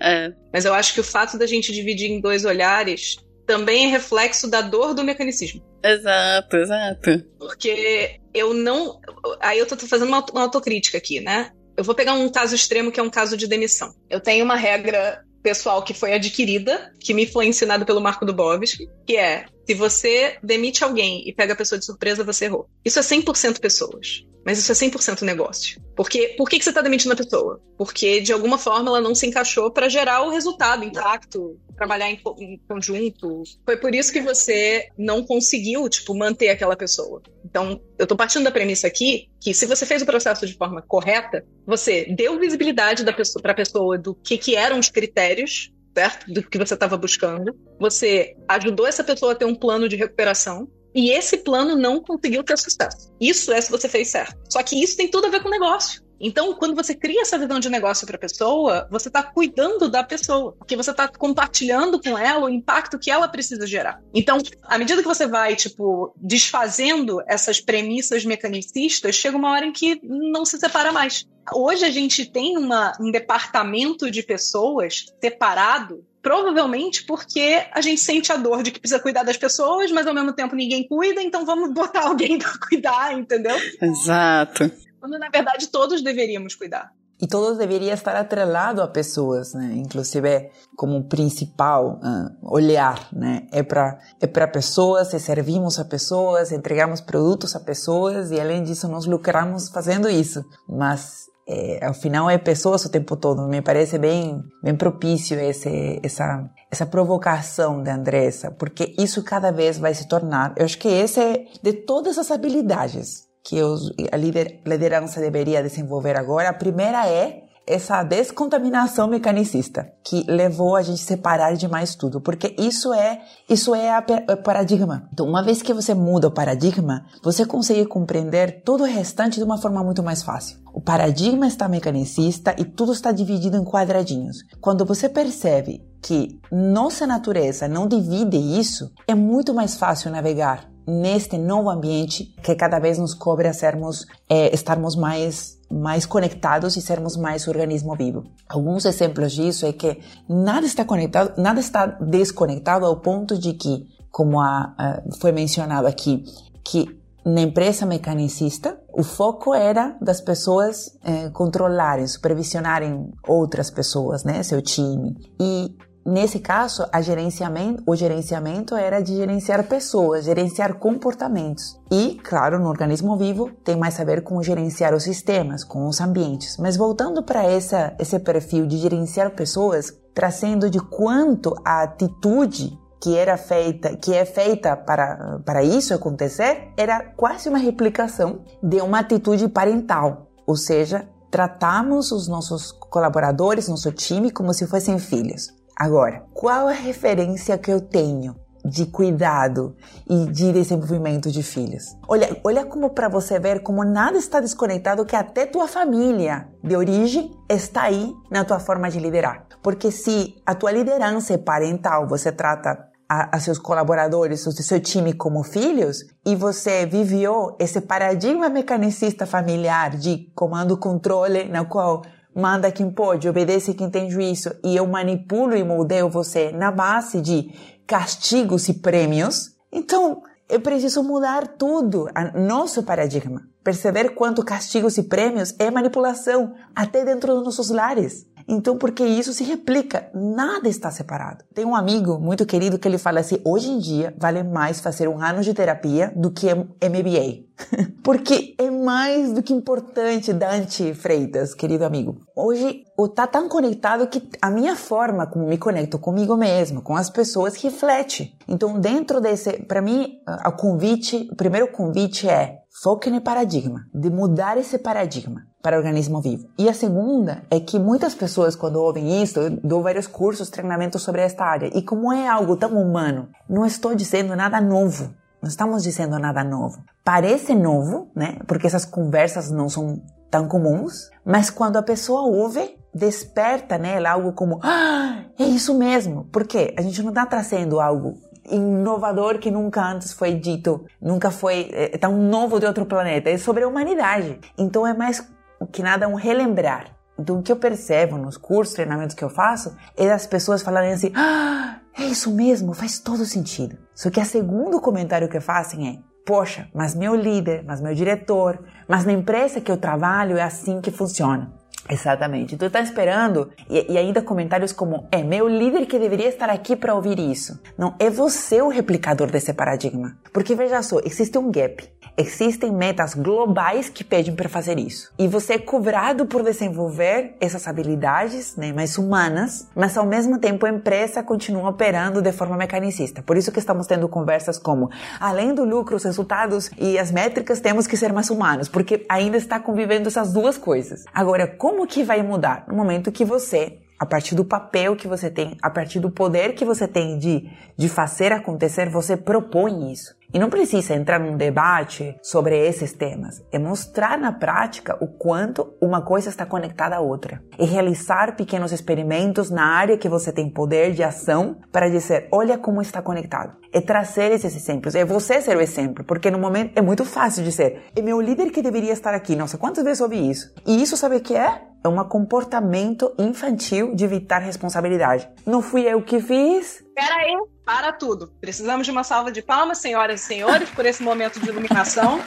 [0.00, 0.32] É.
[0.52, 4.48] Mas eu acho que o fato da gente dividir em dois olhares também é reflexo
[4.48, 5.62] da dor do mecanicismo.
[5.84, 7.24] Exato, exato.
[7.38, 8.98] Porque eu não.
[9.40, 11.50] Aí eu tô fazendo uma, uma autocrítica aqui, né?
[11.78, 13.94] eu vou pegar um caso extremo que é um caso de demissão.
[14.10, 18.86] Eu tenho uma regra pessoal que foi adquirida, que me foi ensinado pelo Marco Dubovski,
[19.06, 22.68] que é se você demite alguém e pega a pessoa de surpresa, você errou.
[22.84, 24.24] Isso é 100% pessoas.
[24.44, 25.80] Mas isso é 100% negócio.
[25.94, 27.60] Porque, por que, que você está demitindo a pessoa?
[27.76, 32.18] Porque, de alguma forma, ela não se encaixou para gerar o resultado, impacto, trabalhar em,
[32.38, 33.42] em, conjunto.
[33.64, 37.20] Foi por isso que você não conseguiu, tipo, manter aquela pessoa.
[37.48, 40.82] Então, eu estou partindo da premissa aqui que se você fez o processo de forma
[40.82, 43.02] correta, você deu visibilidade
[43.42, 46.32] para a pessoa do que, que eram os critérios certo?
[46.32, 47.56] Do que você estava buscando.
[47.80, 50.68] Você ajudou essa pessoa a ter um plano de recuperação.
[50.94, 53.12] E esse plano não conseguiu ter sucesso.
[53.20, 54.36] Isso é se você fez certo.
[54.48, 56.02] Só que isso tem tudo a ver com negócio.
[56.20, 60.02] Então, quando você cria essa visão de negócio para a pessoa, você está cuidando da
[60.02, 64.00] pessoa, porque você está compartilhando com ela o impacto que ela precisa gerar.
[64.12, 69.72] Então, à medida que você vai, tipo, desfazendo essas premissas mecanicistas, chega uma hora em
[69.72, 71.26] que não se separa mais.
[71.54, 78.32] Hoje a gente tem uma, um departamento de pessoas separado Provavelmente porque a gente sente
[78.32, 81.46] a dor de que precisa cuidar das pessoas, mas ao mesmo tempo ninguém cuida, então
[81.46, 83.56] vamos botar alguém para cuidar, entendeu?
[83.80, 84.70] Exato.
[85.00, 86.92] Quando na verdade todos deveríamos cuidar.
[87.20, 89.72] E todos deveriam estar atrelados a pessoas, né?
[89.74, 93.48] Inclusive, como principal uh, olhar, né?
[93.50, 98.86] É para é para pessoas, servimos a pessoas, entregamos produtos a pessoas e além disso
[98.86, 100.44] nós lucramos fazendo isso.
[100.68, 103.48] Mas é, ao final é pessoas o tempo todo.
[103.48, 109.76] Me parece bem, bem propício esse, essa, essa provocação da Andressa, porque isso cada vez
[109.76, 110.52] vai se tornar.
[110.56, 115.62] Eu acho que esse é de todas as habilidades que os, a lider, liderança deveria
[115.62, 116.50] desenvolver agora.
[116.50, 122.56] A primeira é essa descontaminação mecanicista que levou a gente a separar demais tudo, porque
[122.58, 123.90] isso é isso é
[124.30, 125.06] o paradigma.
[125.12, 129.44] Então, uma vez que você muda o paradigma, você consegue compreender todo o restante de
[129.44, 130.58] uma forma muito mais fácil.
[130.72, 134.38] O paradigma está mecanicista e tudo está dividido em quadradinhos.
[134.60, 141.36] Quando você percebe que nossa natureza não divide isso, é muito mais fácil navegar neste
[141.36, 147.14] novo ambiente que cada vez nos cobra sermos, é, estarmos mais mais conectados e sermos
[147.14, 148.24] mais organismo vivo.
[148.48, 153.86] Alguns exemplos disso é que nada está conectado, nada está desconectado ao ponto de que,
[154.10, 156.24] como a, a, foi mencionado aqui,
[156.64, 164.42] que na empresa mecanicista, o foco era das pessoas eh, controlarem, supervisionarem outras pessoas, né,
[164.42, 165.14] seu time.
[165.38, 165.76] E
[166.10, 171.78] Nesse caso, gerenciamento, o gerenciamento era de gerenciar pessoas, gerenciar comportamentos.
[171.90, 176.00] E, claro, no organismo vivo tem mais a ver com gerenciar os sistemas, com os
[176.00, 176.56] ambientes.
[176.56, 183.36] Mas voltando para esse perfil de gerenciar pessoas, trazendo de quanto a atitude que era
[183.36, 189.46] feita, que é feita para, para isso acontecer, era quase uma replicação de uma atitude
[189.46, 195.57] parental, ou seja, tratamos os nossos colaboradores, nosso time, como se fossem filhos.
[195.78, 199.76] Agora, qual a referência que eu tenho de cuidado
[200.10, 201.84] e de desenvolvimento de filhos?
[202.08, 206.74] Olha, olha como para você ver como nada está desconectado que até tua família de
[206.74, 209.46] origem está aí na tua forma de liderar.
[209.62, 212.76] Porque se a tua liderança é parental, você trata
[213.08, 219.24] a, a, seus colaboradores, o seu time como filhos, e você viveu esse paradigma mecanicista
[219.26, 222.02] familiar de comando-controle, na qual
[222.38, 227.20] manda quem pode, obedece quem tem juízo, e eu manipulo e moldeio você na base
[227.20, 227.52] de
[227.84, 233.42] castigos e prêmios, então eu preciso mudar tudo, nosso paradigma.
[233.64, 238.24] Perceber quanto castigos e prêmios é manipulação, até dentro dos nossos lares.
[238.48, 241.44] Então, porque isso se replica, nada está separado.
[241.54, 245.06] Tem um amigo muito querido que ele fala assim: hoje em dia vale mais fazer
[245.06, 247.46] um ano de terapia do que MBA.
[248.02, 252.20] porque é mais do que importante, Dante Freitas, querido amigo.
[252.34, 256.96] Hoje, o tá tão conectado que a minha forma como me conecto comigo mesmo, com
[256.96, 258.36] as pessoas, reflete.
[258.46, 264.10] Então, dentro desse, para mim, o convite, o primeiro convite é foque no paradigma, de
[264.10, 266.48] mudar esse paradigma para o organismo vivo.
[266.58, 271.02] E a segunda é que muitas pessoas, quando ouvem isso, eu dou vários cursos, treinamentos
[271.02, 275.12] sobre esta área, e como é algo tão humano, não estou dizendo nada novo.
[275.40, 276.82] Não estamos dizendo nada novo.
[277.04, 278.38] Parece novo, né?
[278.46, 284.32] Porque essas conversas não são tão comuns, mas quando a pessoa ouve, desperta nela algo
[284.32, 286.28] como, ah, é isso mesmo.
[286.32, 288.18] Porque a gente não está trazendo algo
[288.50, 293.30] inovador que nunca antes foi dito, nunca foi é, tão novo de outro planeta.
[293.30, 294.38] É sobre a humanidade.
[294.56, 295.26] Então é mais
[295.72, 296.96] que nada um relembrar.
[297.18, 300.92] Então o que eu percebo nos cursos, treinamentos que eu faço, é das pessoas falarem
[300.92, 303.76] assim, ah, é isso mesmo, faz todo sentido.
[303.94, 308.62] Só que o segundo comentário que fazem é, poxa, mas meu líder, mas meu diretor,
[308.86, 311.57] mas na empresa que eu trabalho é assim que funciona.
[311.88, 312.56] Exatamente.
[312.56, 316.76] Tu está esperando e, e, ainda comentários como é meu líder que deveria estar aqui
[316.76, 317.58] para ouvir isso.
[317.78, 320.16] Não, é você o replicador desse paradigma.
[320.32, 321.88] Porque veja só, existe um gap.
[322.20, 325.12] Existem metas globais que pedem para fazer isso.
[325.16, 330.66] E você é cobrado por desenvolver essas habilidades né, mais humanas, mas ao mesmo tempo
[330.66, 333.22] a empresa continua operando de forma mecanicista.
[333.22, 337.60] Por isso que estamos tendo conversas como, além do lucro, os resultados e as métricas,
[337.60, 341.04] temos que ser mais humanos, porque ainda está convivendo essas duas coisas.
[341.14, 342.64] Agora, como que vai mudar?
[342.66, 346.54] No momento que você a partir do papel que você tem, a partir do poder
[346.54, 350.17] que você tem de, de fazer acontecer, você propõe isso.
[350.32, 353.42] E não precisa entrar num debate sobre esses temas.
[353.50, 357.42] É mostrar na prática o quanto uma coisa está conectada à outra.
[357.58, 362.58] E realizar pequenos experimentos na área que você tem poder de ação para dizer, olha
[362.58, 363.56] como está conectado.
[363.72, 364.94] É trazer esses exemplos.
[364.94, 366.04] É você ser o exemplo.
[366.04, 369.34] Porque no momento é muito fácil dizer, é meu líder que deveria estar aqui.
[369.34, 370.52] Nossa, quantas vezes ouvi isso?
[370.66, 371.62] E isso sabe o que é?
[371.82, 375.28] É um comportamento infantil de evitar responsabilidade.
[375.46, 376.84] Não fui eu que fiz.
[376.98, 378.32] Peraí, para tudo.
[378.40, 382.20] Precisamos de uma salva de palmas, senhoras e senhores, por esse momento de iluminação.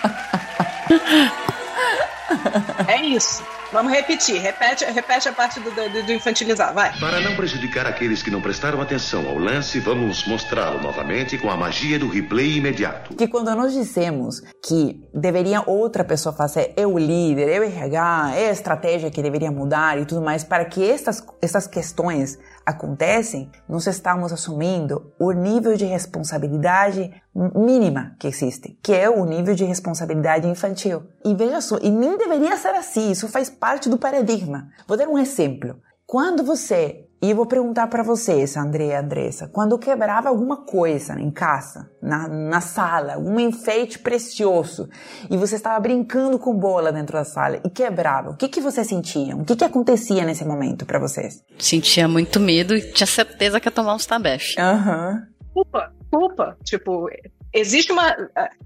[2.87, 3.43] é isso.
[3.73, 4.39] Vamos repetir.
[4.41, 6.97] Repete, repete a parte do, do, do, infantilizar, vai.
[6.99, 11.57] Para não prejudicar aqueles que não prestaram atenção ao lance, vamos mostrá-lo novamente com a
[11.57, 13.15] magia do replay imediato.
[13.15, 18.51] Que quando nós dissemos que deveria outra pessoa fazer, eu líder, eu RH, é a
[18.51, 24.31] estratégia que deveria mudar e tudo mais, para que estas, essas questões acontecem, nós estamos
[24.31, 31.03] assumindo o nível de responsabilidade mínima que existe, que é o nível de responsabilidade infantil.
[31.25, 34.69] E veja só, e nem deveria ser assim, isso faz parte do paradigma.
[34.87, 35.79] Vou dar um exemplo.
[36.05, 41.19] Quando você e eu vou perguntar para vocês, André e Andressa, quando quebrava alguma coisa
[41.19, 44.89] em casa, na, na sala, um enfeite precioso,
[45.29, 48.83] e você estava brincando com bola dentro da sala e quebrava, o que que você
[48.83, 49.35] sentia?
[49.35, 51.43] O que que acontecia nesse momento para vocês?
[51.59, 54.57] Sentia muito medo e tinha certeza que ia tomar uns tabefes.
[54.57, 55.11] Aham.
[55.11, 55.31] Uhum.
[55.53, 56.57] Culpa, culpa.
[56.63, 57.07] Tipo,
[57.53, 58.15] existe uma,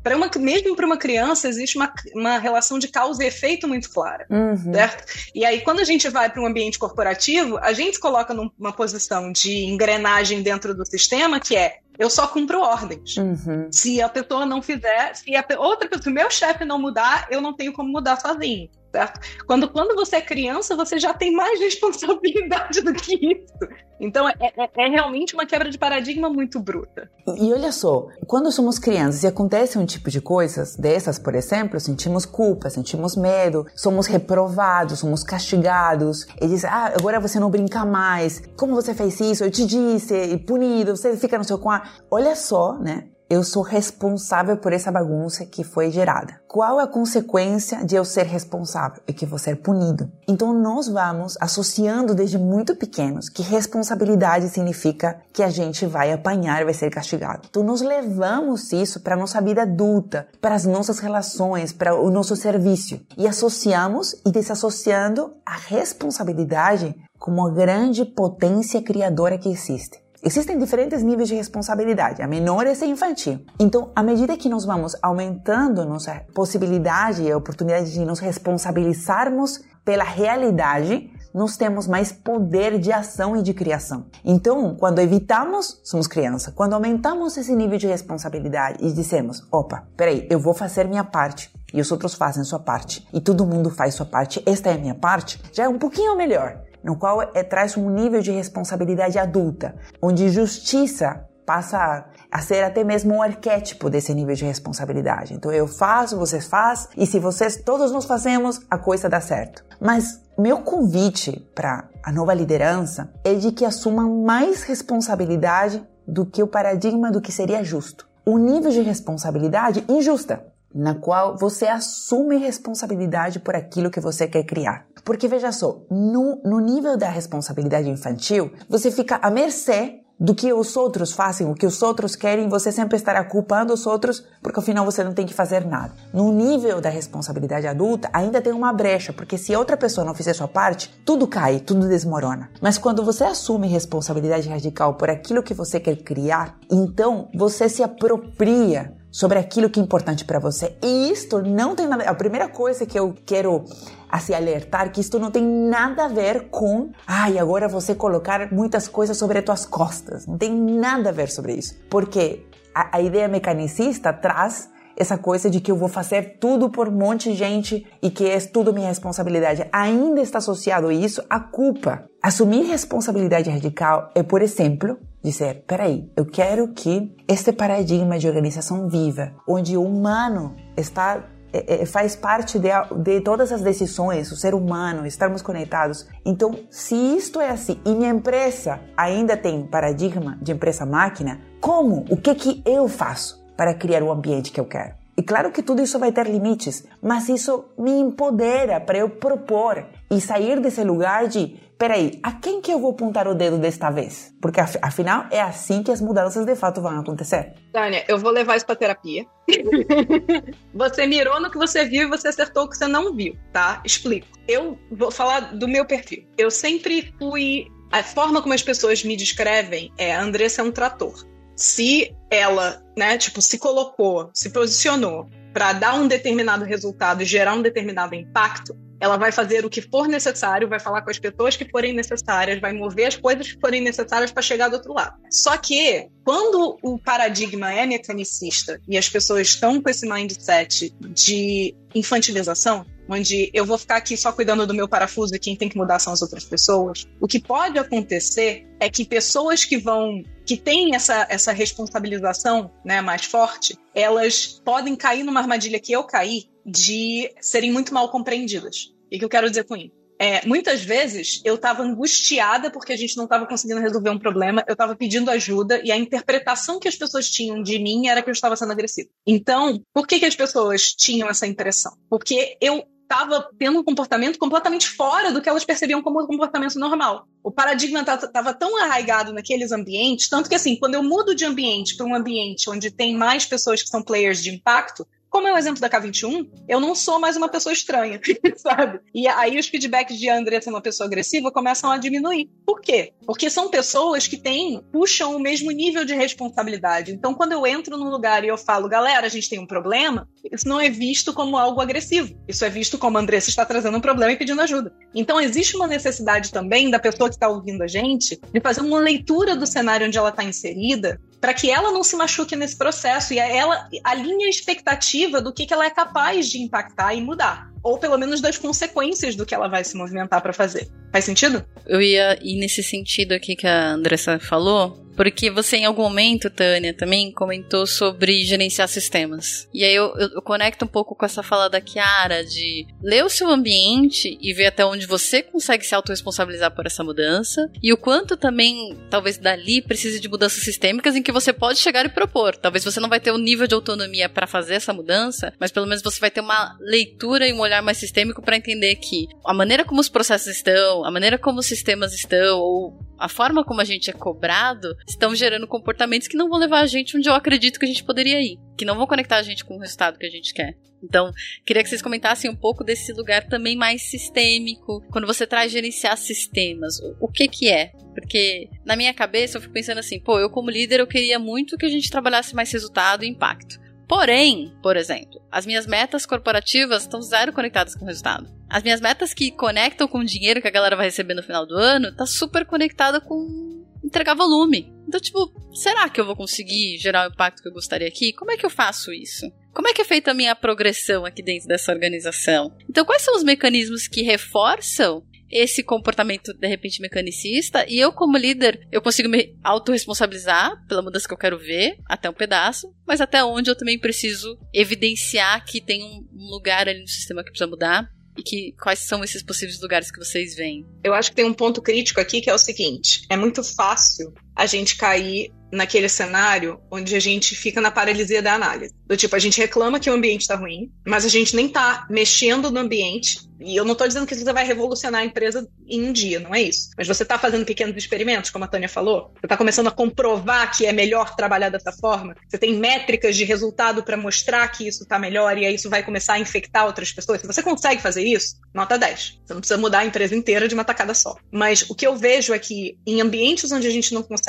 [0.03, 3.89] para uma mesmo para uma criança existe uma, uma relação de causa e efeito muito
[3.89, 4.73] clara, uhum.
[4.73, 5.05] certo?
[5.33, 8.73] E aí quando a gente vai para um ambiente corporativo, a gente se coloca numa
[8.73, 13.15] posição de engrenagem dentro do sistema que é eu só cumpro ordens.
[13.15, 13.69] Uhum.
[13.71, 17.27] Se a pessoa não fizer, se a outra pessoa, se o meu chefe não mudar,
[17.31, 19.19] eu não tenho como mudar sozinho certo?
[19.45, 23.85] Quando, quando você é criança, você já tem mais responsabilidade do que isso.
[23.99, 27.09] Então, é, é, é realmente uma quebra de paradigma muito bruta.
[27.27, 31.35] E, e, olha só, quando somos crianças e acontece um tipo de coisas dessas, por
[31.35, 37.49] exemplo, sentimos culpa, sentimos medo, somos reprovados, somos castigados, e diz, ah, agora você não
[37.49, 39.43] brinca mais, como você fez isso?
[39.43, 41.89] Eu te disse, e punido, você fica no seu quarto.
[42.09, 43.09] Olha só, né?
[43.29, 46.39] Eu sou responsável por essa bagunça que foi gerada.
[46.47, 49.01] Qual é a consequência de eu ser responsável?
[49.07, 50.09] É que vou ser punido.
[50.27, 56.63] Então nós vamos associando desde muito pequenos que responsabilidade significa que a gente vai apanhar
[56.63, 57.47] vai ser castigado.
[57.49, 62.35] Então nós levamos isso para nossa vida adulta, para as nossas relações, para o nosso
[62.35, 70.04] serviço e associamos e desassociando a responsabilidade como a grande potência criadora que existe.
[70.27, 73.45] Existem diferentes níveis de responsabilidade, a menor é ser infantil.
[73.59, 80.03] Então, à medida que nós vamos aumentando nossa possibilidade e oportunidade de nos responsabilizarmos pela
[80.03, 84.07] realidade, nós temos mais poder de ação e de criação.
[84.23, 86.51] Então, quando evitamos, somos criança.
[86.51, 91.53] Quando aumentamos esse nível de responsabilidade e dizemos, opa, peraí, eu vou fazer minha parte
[91.71, 94.77] e os outros fazem sua parte e todo mundo faz sua parte, esta é a
[94.79, 99.17] minha parte, já é um pouquinho melhor no qual é, traz um nível de responsabilidade
[99.17, 105.33] adulta, onde justiça passa a ser até mesmo um arquétipo desse nível de responsabilidade.
[105.33, 109.65] Então eu faço, vocês fazem, e se vocês todos nós fazemos, a coisa dá certo.
[109.81, 116.43] Mas meu convite para a nova liderança é de que assuma mais responsabilidade do que
[116.43, 118.07] o paradigma do que seria justo.
[118.27, 124.43] Um nível de responsabilidade injusta, na qual você assume responsabilidade por aquilo que você quer
[124.43, 124.85] criar.
[125.05, 130.53] Porque veja só, no, no nível da responsabilidade infantil, você fica à mercê do que
[130.53, 134.59] os outros fazem, o que os outros querem, você sempre estará culpando os outros, porque
[134.59, 135.93] afinal você não tem que fazer nada.
[136.13, 140.33] No nível da responsabilidade adulta, ainda tem uma brecha, porque se outra pessoa não fizer
[140.33, 142.49] sua parte, tudo cai, tudo desmorona.
[142.61, 147.83] Mas quando você assume responsabilidade radical por aquilo que você quer criar, então você se
[147.83, 150.75] apropria sobre aquilo que é importante para você.
[150.83, 152.03] E isto não tem nada.
[152.03, 153.63] A primeira coisa que eu quero
[154.09, 158.89] assim alertar que isto não tem nada a ver com, ai, agora você colocar muitas
[158.89, 160.27] coisas sobre as tuas costas.
[160.27, 165.49] Não tem nada a ver sobre isso, porque a, a ideia mecanicista traz essa coisa
[165.49, 168.73] de que eu vou fazer tudo por um monte de gente e que é tudo
[168.73, 169.67] minha responsabilidade.
[169.71, 172.05] Ainda está associado isso à culpa.
[172.21, 178.87] Assumir responsabilidade radical é, por exemplo, dizer: peraí, eu quero que este paradigma de organização
[178.87, 181.23] viva, onde o humano está
[181.55, 182.67] é, é, faz parte de,
[183.01, 186.05] de, todas as decisões, o ser humano, estarmos conectados.
[186.25, 192.03] Então, se isto é assim e minha empresa ainda tem paradigma de empresa-máquina, como?
[192.09, 194.93] O que que eu faço para criar o ambiente que eu quero?
[195.17, 199.85] E claro que tudo isso vai ter limites, mas isso me empodera para eu propor
[200.11, 203.89] e sair desse lugar de peraí, a quem que eu vou apontar o dedo desta
[203.89, 204.33] vez?
[204.41, 207.53] Porque afinal é assim que as mudanças de fato vão acontecer.
[207.71, 209.25] Tânia, eu vou levar isso pra terapia.
[210.73, 213.81] você mirou no que você viu e você acertou o que você não viu, tá?
[213.85, 214.27] Explico.
[214.47, 216.25] Eu vou falar do meu perfil.
[216.37, 217.67] Eu sempre fui.
[217.91, 221.23] A forma como as pessoas me descrevem é a Andressa é um trator.
[221.55, 227.53] Se ela, né, tipo, se colocou, se posicionou para dar um determinado resultado e gerar
[227.53, 231.55] um determinado impacto, ela vai fazer o que for necessário, vai falar com as pessoas
[231.55, 235.15] que forem necessárias, vai mover as coisas que forem necessárias para chegar do outro lado.
[235.29, 241.75] Só que, quando o paradigma é mecanicista e as pessoas estão com esse mindset de
[241.93, 245.77] infantilização, onde eu vou ficar aqui só cuidando do meu parafuso e quem tem que
[245.77, 250.57] mudar são as outras pessoas, o que pode acontecer é que pessoas que vão que
[250.57, 256.45] têm essa, essa responsabilização né, mais forte, elas podem cair numa armadilha que eu caí,
[256.65, 258.94] de serem muito mal compreendidas.
[259.11, 260.05] O que eu quero dizer com isso?
[260.17, 264.63] É, muitas vezes eu estava angustiada porque a gente não estava conseguindo resolver um problema,
[264.67, 268.29] eu estava pedindo ajuda e a interpretação que as pessoas tinham de mim era que
[268.29, 269.09] eu estava sendo agressiva.
[269.27, 271.91] Então, por que, que as pessoas tinham essa impressão?
[272.09, 276.79] Porque eu estava tendo um comportamento completamente fora do que elas percebiam como um comportamento
[276.79, 277.27] normal.
[277.43, 281.95] O paradigma estava tão arraigado naqueles ambientes, tanto que assim, quando eu mudo de ambiente
[281.95, 285.57] para um ambiente onde tem mais pessoas que são players de impacto, como é o
[285.57, 288.21] exemplo da K21, eu não sou mais uma pessoa estranha,
[288.55, 289.01] sabe?
[289.13, 292.49] E aí os feedbacks de André ser uma pessoa agressiva começam a diminuir.
[292.65, 293.11] Por quê?
[293.25, 297.11] Porque são pessoas que têm, puxam o mesmo nível de responsabilidade.
[297.11, 300.25] Então, quando eu entro num lugar e eu falo, galera, a gente tem um problema,
[300.49, 302.33] isso não é visto como algo agressivo.
[302.47, 304.93] Isso é visto como Andressa está trazendo um problema e pedindo ajuda.
[305.13, 308.99] Então, existe uma necessidade também da pessoa que está ouvindo a gente de fazer uma
[308.99, 313.31] leitura do cenário onde ela está inserida para que ela não se machuque nesse processo
[313.31, 317.71] e ela alinhe a expectativa do que, que ela é capaz de impactar e mudar.
[317.83, 320.89] Ou pelo menos das consequências do que ela vai se movimentar para fazer.
[321.11, 321.63] Faz sentido?
[321.85, 326.49] Eu ia ir nesse sentido aqui que a Andressa falou, porque você, em algum momento,
[326.49, 329.67] Tânia, também comentou sobre gerenciar sistemas.
[329.73, 333.23] E aí eu, eu, eu, conecto um pouco com essa fala da Kiara de ler
[333.23, 337.69] o seu ambiente e ver até onde você consegue se autorresponsabilizar por essa mudança.
[337.81, 342.05] E o quanto também, talvez dali, precise de mudanças sistêmicas em que você pode chegar
[342.05, 342.55] e propor.
[342.55, 345.71] Talvez você não vai ter o um nível de autonomia para fazer essa mudança, mas
[345.71, 349.27] pelo menos você vai ter uma leitura e um olhar mais sistêmico para entender que
[349.45, 353.63] a maneira como os processos estão, a maneira como os sistemas estão, ou a forma
[353.63, 357.29] como a gente é cobrado, estão gerando comportamentos que não vão levar a gente onde
[357.29, 359.79] eu acredito que a gente poderia ir, que não vão conectar a gente com o
[359.79, 360.75] resultado que a gente quer.
[361.03, 361.31] Então,
[361.65, 366.17] queria que vocês comentassem um pouco desse lugar também mais sistêmico, quando você traz gerenciar
[366.17, 367.91] sistemas, o que que é?
[368.13, 371.77] Porque na minha cabeça eu fico pensando assim, pô, eu como líder eu queria muito
[371.77, 373.79] que a gente trabalhasse mais resultado e impacto.
[374.07, 378.47] Porém, por exemplo, as minhas metas corporativas estão zero conectadas com o resultado.
[378.69, 381.65] As minhas metas que conectam com o dinheiro que a galera vai receber no final
[381.65, 384.93] do ano tá super conectada com entregar volume.
[385.07, 388.33] Então, tipo, será que eu vou conseguir gerar o impacto que eu gostaria aqui?
[388.33, 389.51] Como é que eu faço isso?
[389.73, 392.75] Como é que é feita a minha progressão aqui dentro dessa organização?
[392.89, 398.35] Então, quais são os mecanismos que reforçam esse comportamento de repente mecanicista e eu como
[398.35, 403.21] líder eu consigo me autorresponsabilizar pela mudança que eu quero ver até um pedaço, mas
[403.21, 407.69] até onde eu também preciso evidenciar que tem um lugar ali no sistema que precisa
[407.69, 408.09] mudar
[408.43, 410.85] que quais são esses possíveis lugares que vocês veem?
[411.03, 414.33] Eu acho que tem um ponto crítico aqui que é o seguinte: é muito fácil
[414.55, 418.93] a gente cair naquele cenário onde a gente fica na paralisia da análise.
[419.05, 422.07] Do tipo, a gente reclama que o ambiente está ruim, mas a gente nem está
[422.09, 423.39] mexendo no ambiente.
[423.59, 426.53] E eu não estou dizendo que você vai revolucionar a empresa em um dia, não
[426.53, 426.89] é isso.
[426.97, 429.31] Mas você está fazendo pequenos experimentos, como a Tânia falou.
[429.35, 432.35] Você está começando a comprovar que é melhor trabalhar dessa forma.
[432.47, 436.03] Você tem métricas de resultado para mostrar que isso está melhor e aí isso vai
[436.03, 437.41] começar a infectar outras pessoas.
[437.41, 439.39] Se você consegue fazer isso, nota 10.
[439.45, 441.35] Você não precisa mudar a empresa inteira de uma tacada só.
[441.51, 444.44] Mas o que eu vejo é que em ambientes onde a gente não consegue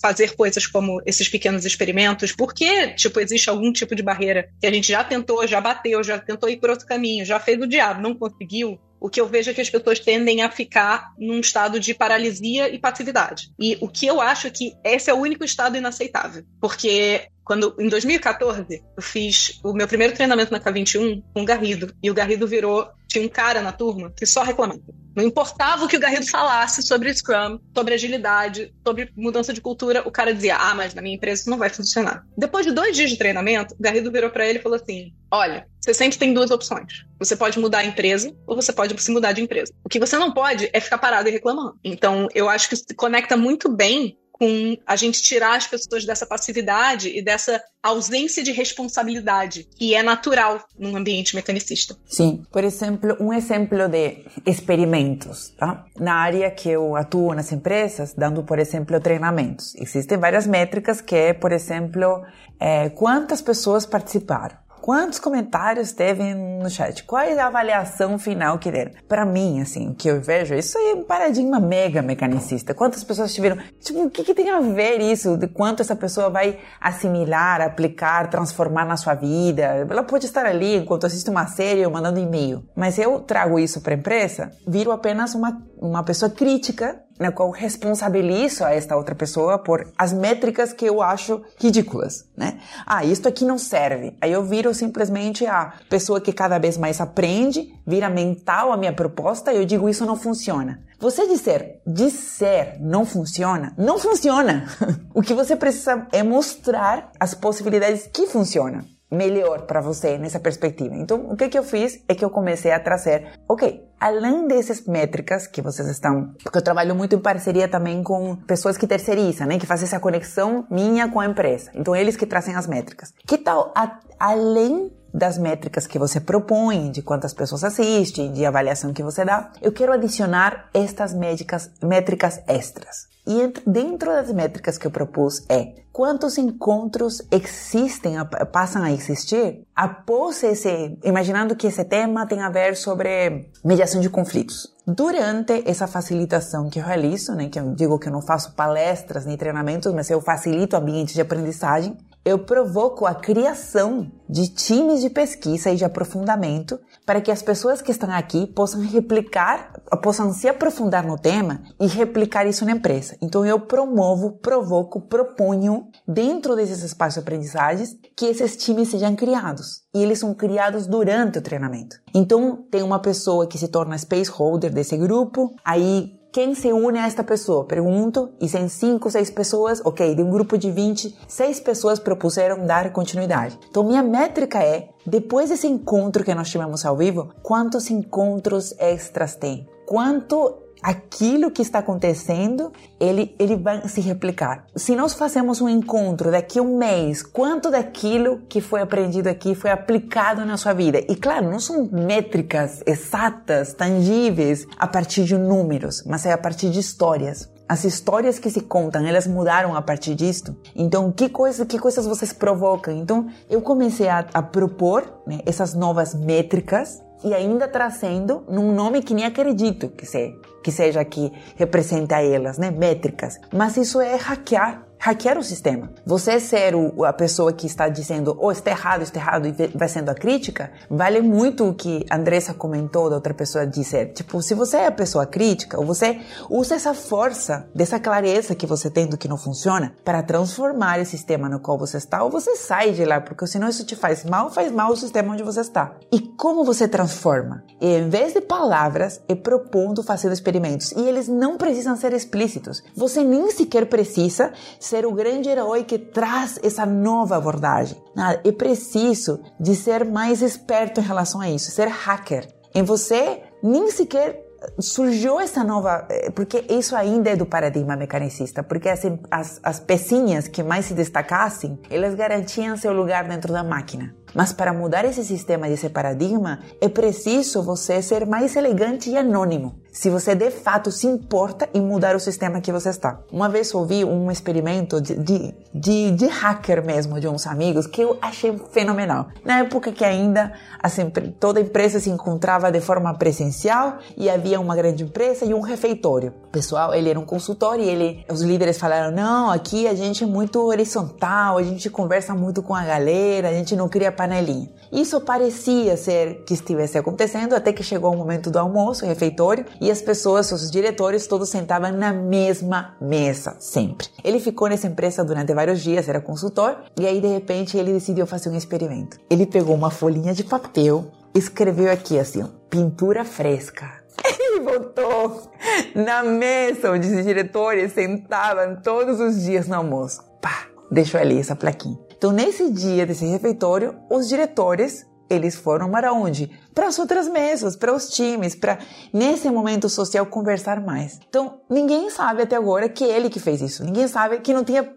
[0.00, 4.72] fazer coisas como esses pequenos experimentos, porque, tipo, existe algum tipo de barreira que a
[4.72, 8.02] gente já tentou, já bateu, já tentou ir por outro caminho, já fez o diabo,
[8.02, 11.80] não conseguiu, o que eu vejo é que as pessoas tendem a ficar num estado
[11.80, 13.50] de paralisia e passividade.
[13.58, 16.44] E o que eu acho que esse é o único estado inaceitável.
[16.60, 21.94] Porque quando, em 2014, eu fiz o meu primeiro treinamento na K21 com o Garrido.
[22.02, 22.88] E o Garrido virou.
[23.10, 24.80] Tinha um cara na turma que só reclamava.
[25.16, 30.06] Não importava o que o Garrido falasse sobre Scrum, sobre agilidade, sobre mudança de cultura,
[30.06, 32.24] o cara dizia: Ah, mas na minha empresa isso não vai funcionar.
[32.38, 35.66] Depois de dois dias de treinamento, o Garrido virou para ele e falou assim: Olha,
[35.80, 37.04] você sempre tem duas opções.
[37.18, 39.72] Você pode mudar a empresa ou você pode se mudar de empresa.
[39.84, 41.76] O que você não pode é ficar parado e reclamando.
[41.82, 46.24] Então, eu acho que se conecta muito bem com a gente tirar as pessoas dessa
[46.24, 51.94] passividade e dessa ausência de responsabilidade que é natural num ambiente mecanicista.
[52.06, 55.84] Sim, por exemplo, um exemplo de experimentos, tá?
[55.98, 59.74] Na área que eu atuo nas empresas, dando, por exemplo, treinamentos.
[59.76, 62.24] Existem várias métricas que é, por exemplo,
[62.58, 64.56] é, quantas pessoas participaram.
[64.80, 67.04] Quantos comentários teve no chat?
[67.04, 68.92] Qual é a avaliação final que deram?
[69.06, 72.72] Para mim, assim, o que eu vejo, isso aí é um paradigma mega mecanicista.
[72.72, 73.58] Quantas pessoas tiveram?
[73.78, 75.36] Tipo, o que, que tem a ver isso?
[75.36, 79.86] De quanto essa pessoa vai assimilar, aplicar, transformar na sua vida?
[79.88, 82.64] Ela pode estar ali enquanto assiste uma série ou mandando e-mail.
[82.74, 87.50] Mas eu trago isso para a empresa, viro apenas uma, uma pessoa crítica na qual
[87.50, 92.58] responsabilizo a esta outra pessoa por as métricas que eu acho ridículas, né?
[92.86, 94.16] Ah, isto aqui não serve.
[94.22, 98.92] Aí eu viro simplesmente a pessoa que cada vez mais aprende, vira mental a minha
[98.92, 100.82] proposta e eu digo isso não funciona.
[100.98, 104.66] Você dizer, dizer não funciona, não funciona.
[105.14, 110.94] o que você precisa é mostrar as possibilidades que funcionam melhor para você nessa perspectiva.
[110.94, 114.86] Então, o que, que eu fiz é que eu comecei a trazer, ok, além dessas
[114.86, 119.46] métricas que vocês estão, porque eu trabalho muito em parceria também com pessoas que terceirizam,
[119.46, 121.70] né, que fazem essa conexão minha com a empresa.
[121.74, 123.12] Então, eles que trazem as métricas.
[123.26, 128.92] Que tal, a, além das métricas que você propõe, de quantas pessoas assistem, de avaliação
[128.92, 133.10] que você dá, eu quero adicionar estas métricas, métricas extras.
[133.26, 138.14] E dentro das métricas que eu propus é quantos encontros existem,
[138.52, 144.08] passam a existir após esse, imaginando que esse tema tem a ver sobre mediação de
[144.08, 144.74] conflitos.
[144.86, 149.26] Durante essa facilitação que eu realizo, né, que eu digo que eu não faço palestras
[149.26, 155.08] nem treinamentos, mas eu facilito ambientes de aprendizagem, eu provoco a criação de times de
[155.08, 159.72] pesquisa e de aprofundamento para que as pessoas que estão aqui possam replicar,
[160.02, 163.16] possam se aprofundar no tema e replicar isso na empresa.
[163.20, 169.82] Então eu promovo, provoco, proponho dentro desses espaços de aprendizagens que esses times sejam criados.
[169.94, 171.96] E eles são criados durante o treinamento.
[172.14, 176.98] Então tem uma pessoa que se torna space holder desse grupo, aí quem se une
[176.98, 177.64] a esta pessoa?
[177.64, 182.64] Pergunto, e sem cinco, seis pessoas, ok, de um grupo de 20, seis pessoas propuseram
[182.64, 183.58] dar continuidade.
[183.68, 189.34] Então, minha métrica é, depois desse encontro que nós tivemos ao vivo, quantos encontros extras
[189.34, 189.68] tem?
[189.86, 194.66] Quanto aquilo que está acontecendo, ele, ele vai se replicar.
[194.74, 199.54] Se nós fazemos um encontro daqui a um mês, quanto daquilo que foi aprendido aqui
[199.54, 201.00] foi aplicado na sua vida?
[201.08, 206.70] E claro, não são métricas exatas, tangíveis, a partir de números, mas é a partir
[206.70, 207.48] de histórias.
[207.68, 210.56] As histórias que se contam, elas mudaram a partir disto.
[210.74, 212.92] Então, que, coisa, que coisas vocês provocam?
[212.92, 219.02] Então, eu comecei a, a propor né, essas novas métricas e ainda trazendo num nome
[219.02, 222.70] que nem acredito que, se, que seja que representa elas, né?
[222.70, 223.38] Métricas.
[223.52, 225.90] Mas isso é hackear hackear o sistema.
[226.04, 229.88] Você ser o, a pessoa que está dizendo, oh, está errado, está errado, e vai
[229.88, 234.12] sendo a crítica, vale muito o que a Andressa comentou da outra pessoa dizer.
[234.12, 236.20] Tipo, se você é a pessoa crítica, ou você
[236.50, 241.06] usa essa força, dessa clareza que você tem do que não funciona, para transformar o
[241.06, 244.22] sistema no qual você está, ou você sai de lá, porque senão isso te faz
[244.24, 245.96] mal, faz mal o sistema onde você está.
[246.12, 247.64] E como você transforma?
[247.80, 250.92] E, em vez de palavras, é propondo fazendo experimentos.
[250.92, 252.82] E eles não precisam ser explícitos.
[252.94, 254.52] Você nem sequer precisa
[254.90, 257.96] ser o grande herói que traz essa nova abordagem.
[258.14, 262.48] Nada, é preciso de ser mais esperto em relação a isso, ser hacker.
[262.74, 268.62] Em você nem sequer surgiu essa nova, eh, porque isso ainda é do paradigma mecanicista,
[268.62, 273.64] porque as, as, as pecinhas que mais se destacassem, elas garantiam seu lugar dentro da
[273.64, 274.14] máquina.
[274.34, 279.16] Mas para mudar esse sistema e esse paradigma, é preciso você ser mais elegante e
[279.16, 279.80] anônimo.
[279.92, 283.20] Se você de fato se importa em mudar o sistema que você está.
[283.32, 288.02] Uma vez ouvi um experimento de, de, de, de hacker mesmo, de uns amigos, que
[288.02, 289.28] eu achei fenomenal.
[289.44, 294.74] Na época que ainda assim, toda empresa se encontrava de forma presencial e havia uma
[294.74, 296.32] grande empresa e um refeitório.
[296.44, 300.24] O pessoal, ele era um consultor e ele, os líderes falaram, não, aqui a gente
[300.24, 304.68] é muito horizontal, a gente conversa muito com a galera, a gente não cria panelinha.
[304.90, 309.90] Isso parecia ser que estivesse acontecendo até que chegou o momento do almoço, refeitório, e
[309.90, 314.08] as pessoas, os diretores, todos sentavam na mesma mesa, sempre.
[314.22, 318.26] Ele ficou nessa empresa durante vários dias, era consultor, e aí de repente ele decidiu
[318.26, 319.18] fazer um experimento.
[319.30, 324.00] Ele pegou uma folhinha de papel, escreveu aqui assim, pintura fresca.
[324.62, 325.50] Botou
[325.94, 330.22] na mesa onde os diretores sentavam todos os dias no almoço.
[330.42, 331.98] Pá, deixou ali essa plaquinha.
[332.16, 336.50] Então, nesse dia desse refeitório, os diretores eles foram para onde?
[336.74, 338.78] Para as outras mesas, para os times, para
[339.12, 341.20] nesse momento social conversar mais.
[341.28, 343.84] Então, ninguém sabe até agora que ele que fez isso.
[343.84, 344.92] Ninguém sabe que não tinha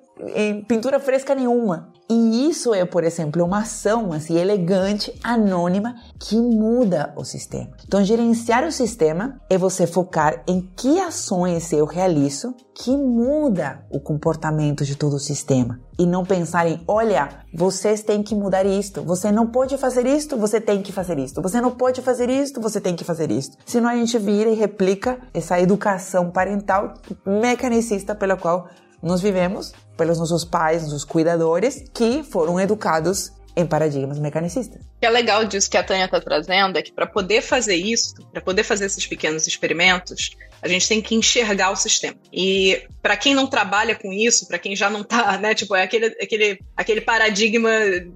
[0.67, 1.91] pintura fresca nenhuma.
[2.09, 7.71] E isso é, por exemplo, uma ação assim elegante, anônima, que muda o sistema.
[7.87, 13.99] Então, gerenciar o sistema é você focar em que ações eu realizo que muda o
[13.99, 15.79] comportamento de todo o sistema.
[15.97, 20.35] E não pensar em, olha, vocês têm que mudar isto, você não pode fazer isto,
[20.35, 23.57] você tem que fazer isto, você não pode fazer isto, você tem que fazer isto.
[23.65, 26.95] Senão a gente vira e replica essa educação parental
[27.25, 28.67] mecanicista pela qual
[29.03, 34.81] nós vivemos pelos nossos pais, nossos cuidadores, que foram educados em paradigmas mecanicistas.
[34.81, 37.75] O que é legal disso que a Tânia está trazendo é que para poder fazer
[37.75, 42.15] isso, para poder fazer esses pequenos experimentos, a gente tem que enxergar o sistema.
[42.31, 45.83] E para quem não trabalha com isso, para quem já não tá, né, tipo, é
[45.83, 47.69] aquele, aquele, aquele paradigma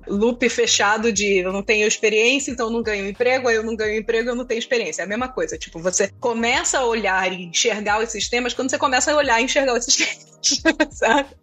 [0.08, 3.76] loop fechado de eu não tenho experiência, então eu não ganho emprego, aí eu não
[3.76, 5.02] ganho emprego, eu não tenho experiência.
[5.02, 5.58] É a mesma coisa.
[5.58, 9.44] Tipo, você começa a olhar e enxergar os sistemas quando você começa a olhar e
[9.44, 10.18] enxergar os sistemas.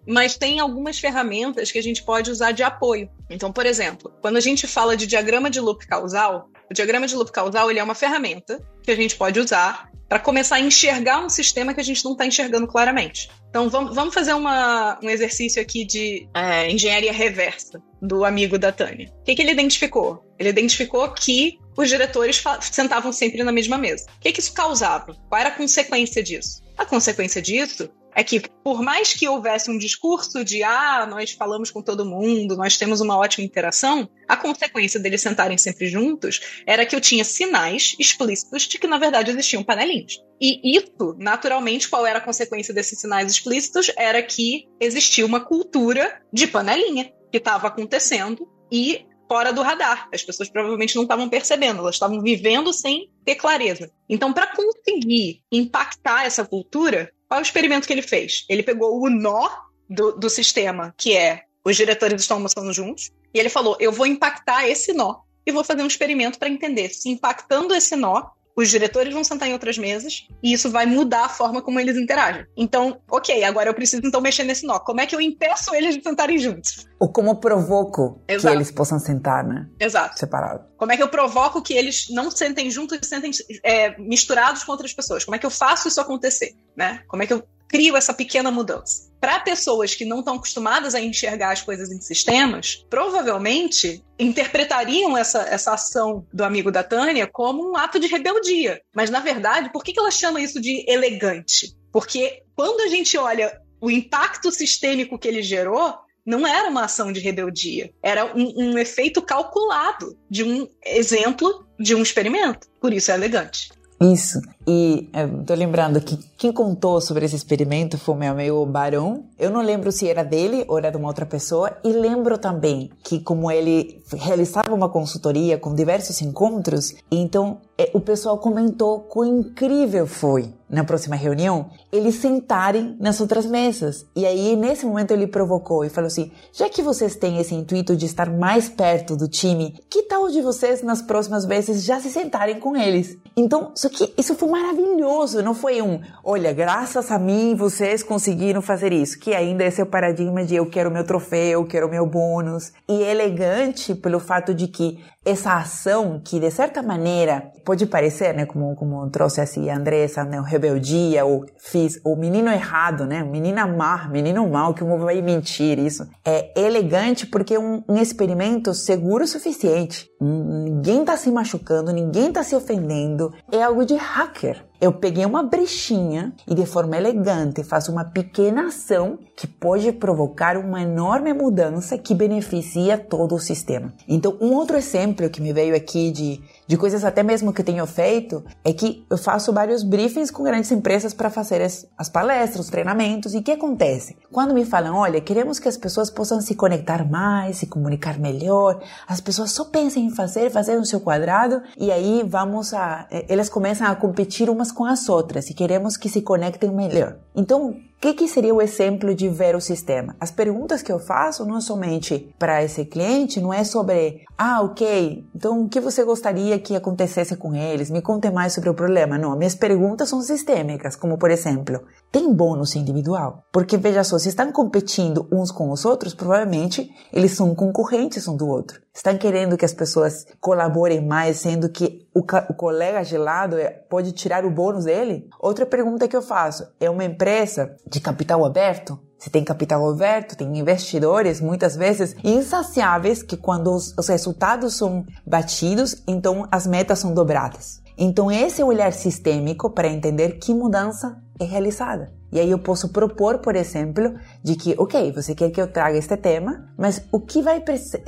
[0.07, 3.11] Mas tem algumas ferramentas que a gente pode usar de apoio.
[3.28, 7.14] Então, por exemplo, quando a gente fala de diagrama de loop causal, o diagrama de
[7.14, 11.24] loop causal ele é uma ferramenta que a gente pode usar para começar a enxergar
[11.24, 13.30] um sistema que a gente não está enxergando claramente.
[13.48, 18.72] Então vamos, vamos fazer uma, um exercício aqui de é, engenharia reversa do amigo da
[18.72, 19.08] Tânia.
[19.20, 20.24] O que, que ele identificou?
[20.36, 24.06] Ele identificou que os diretores sentavam sempre na mesma mesa.
[24.16, 25.16] O que, que isso causava?
[25.28, 26.60] Qual era a consequência disso?
[26.76, 31.70] A consequência disso é que, por mais que houvesse um discurso de ah, nós falamos
[31.70, 36.86] com todo mundo, nós temos uma ótima interação, a consequência deles sentarem sempre juntos era
[36.86, 40.18] que eu tinha sinais explícitos de que, na verdade, existiam panelinhas.
[40.40, 43.90] E isso, naturalmente, qual era a consequência desses sinais explícitos?
[43.96, 50.08] Era que existia uma cultura de panelinha que estava acontecendo e fora do radar.
[50.12, 53.90] As pessoas provavelmente não estavam percebendo, elas estavam vivendo sem ter clareza.
[54.08, 58.44] Então, para conseguir impactar essa cultura, qual é o experimento que ele fez?
[58.48, 59.48] Ele pegou o nó
[59.88, 64.06] do, do sistema, que é os diretores estão almoçando juntos, e ele falou: eu vou
[64.06, 68.68] impactar esse nó e vou fazer um experimento para entender se impactando esse nó os
[68.68, 72.46] diretores vão sentar em outras mesas e isso vai mudar a forma como eles interagem.
[72.57, 74.78] Então, ok, agora eu preciso então mexer nesse nó.
[74.78, 76.86] Como é que eu impeço eles de sentarem juntos?
[77.00, 78.52] Ou como provoco Exato.
[78.52, 79.66] que eles possam sentar, né?
[79.80, 80.18] Exato.
[80.18, 80.64] Separado.
[80.76, 83.30] Como é que eu provoco que eles não sentem juntos e sentem
[83.62, 85.24] é, misturados com outras pessoas?
[85.24, 86.55] Como é que eu faço isso acontecer?
[86.76, 87.02] Né?
[87.09, 89.11] Como é que eu crio essa pequena mudança?
[89.24, 95.48] Para pessoas que não estão acostumadas a enxergar as coisas em sistemas, provavelmente interpretariam essa,
[95.48, 98.82] essa ação do amigo da Tânia como um ato de rebeldia.
[98.94, 101.74] Mas, na verdade, por que, que ela chama isso de elegante?
[101.90, 105.94] Porque quando a gente olha o impacto sistêmico que ele gerou,
[106.26, 111.94] não era uma ação de rebeldia, era um, um, efeito calculado de um exemplo de
[111.94, 112.68] um experimento.
[112.78, 113.70] Por isso é elegante.
[114.02, 114.38] Isso.
[114.66, 119.24] E eu tô lembrando que quem contou sobre esse experimento foi meu amigo Barão.
[119.38, 121.76] Eu não lembro se era dele ou era de uma outra pessoa.
[121.84, 128.00] E lembro também que, como ele realizava uma consultoria com diversos encontros, então é, o
[128.00, 134.04] pessoal comentou quão incrível foi na próxima reunião eles sentarem nas outras mesas.
[134.16, 137.96] E aí, nesse momento, ele provocou e falou assim: já que vocês têm esse intuito
[137.96, 142.10] de estar mais perto do time, que tal de vocês nas próximas vezes já se
[142.10, 143.16] sentarem com eles?
[143.36, 148.62] Então, só que isso foi maravilhoso, não foi um, olha, graças a mim vocês conseguiram
[148.62, 152.07] fazer isso, que ainda é o paradigma de eu quero meu troféu, eu quero meu
[152.07, 152.72] bônus.
[152.88, 158.44] E elegante pelo fato de que essa ação que de certa maneira pode parecer, né,
[158.44, 163.66] como como trouxe assim a Andressa, né, rebeldia, ou fiz o menino errado, né, menina
[163.66, 166.06] má, menino mal, que vai mentir isso.
[166.24, 170.08] É elegante porque é um, um experimento seguro o suficiente.
[170.20, 173.32] Ninguém tá se machucando, ninguém tá se ofendendo.
[173.50, 174.64] É algo de hacker.
[174.80, 180.56] Eu peguei uma brechinha e de forma elegante faço uma pequena ação que pode provocar
[180.56, 183.92] uma enorme mudança que beneficia todo o sistema.
[184.08, 187.86] Então, um outro exemplo que me veio aqui de, de coisas até mesmo que tenho
[187.86, 192.64] feito é que eu faço vários briefings com grandes empresas para fazer as, as palestras,
[192.66, 193.34] os treinamentos.
[193.34, 194.16] E o que acontece?
[194.32, 198.80] Quando me falam, olha, queremos que as pessoas possam se conectar mais, se comunicar melhor,
[199.06, 203.06] as pessoas só pensem em fazer, fazer no seu quadrado e aí vamos a.
[203.10, 207.16] Eh, elas começam a competir umas com as outras e queremos que se conectem melhor.
[207.34, 210.14] Então, que, que seria o exemplo de ver o sistema?
[210.20, 215.26] As perguntas que eu faço não somente para esse cliente, não é sobre, ah, ok,
[215.34, 217.90] então o que você gostaria que acontecesse com eles?
[217.90, 219.16] Me conte mais sobre o problema.
[219.16, 221.82] Não, minhas perguntas são sistêmicas, como por exemplo,
[222.12, 223.42] tem bônus individual?
[223.50, 228.36] Porque veja só, se estão competindo uns com os outros, provavelmente eles são concorrentes um
[228.36, 228.84] do outro.
[228.94, 234.12] Estão querendo que as pessoas colaborem mais, sendo que o, o colega gelado é, pode
[234.12, 235.28] tirar o bônus dele?
[235.40, 238.99] Outra pergunta que eu faço, é uma empresa de capital aberto?
[239.16, 245.07] Se tem capital aberto, tem investidores muitas vezes insaciáveis que quando os, os resultados são
[245.24, 247.80] batidos, então as metas são dobradas.
[247.97, 252.12] Então esse é olhar sistêmico para entender que mudança é realizada.
[252.32, 255.96] E aí eu posso propor, por exemplo, de que, ok, você quer que eu traga
[255.96, 257.62] este tema, mas o que vai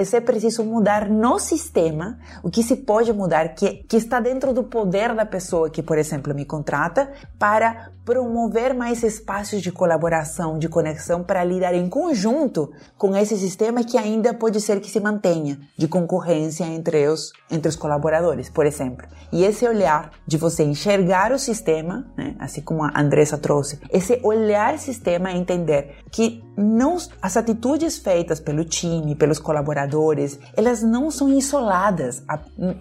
[0.04, 4.64] ser preciso mudar no sistema, o que se pode mudar, que, que está dentro do
[4.64, 10.68] poder da pessoa que, por exemplo, me contrata, para promover mais espaços de colaboração, de
[10.68, 15.58] conexão, para lidar em conjunto com esse sistema que ainda pode ser que se mantenha,
[15.76, 19.06] de concorrência entre os, entre os colaboradores, por exemplo.
[19.32, 24.15] E esse olhar de você enxergar o sistema, né, assim como a Andressa trouxe, esse
[24.22, 31.10] olhar sistema e entender que não, as atitudes feitas pelo time, pelos colaboradores, elas não
[31.10, 32.22] são isoladas.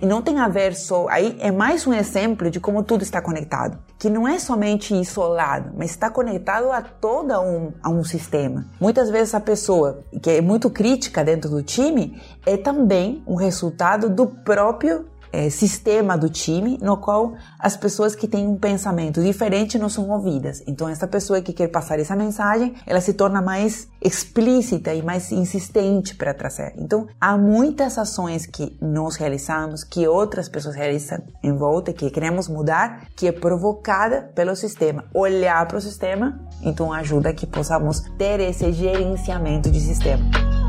[0.02, 1.08] Não tem a ver só.
[1.10, 3.78] Aí é mais um exemplo de como tudo está conectado.
[4.00, 8.66] Que não é somente isolado, mas está conectado a todo um, a um sistema.
[8.80, 14.10] Muitas vezes a pessoa que é muito crítica dentro do time é também um resultado
[14.10, 15.06] do próprio
[15.36, 20.10] é, sistema do time no qual as pessoas que têm um pensamento diferente não são
[20.10, 20.64] ouvidas.
[20.66, 25.32] Então essa pessoa que quer passar essa mensagem, ela se torna mais explícita e mais
[25.34, 26.74] insistente para trazer.
[26.78, 32.48] Então há muitas ações que nós realizamos, que outras pessoas realizam em volta, que queremos
[32.48, 35.04] mudar, que é provocada pelo sistema.
[35.14, 40.65] Olhar para o sistema, então ajuda que possamos ter esse gerenciamento de sistema.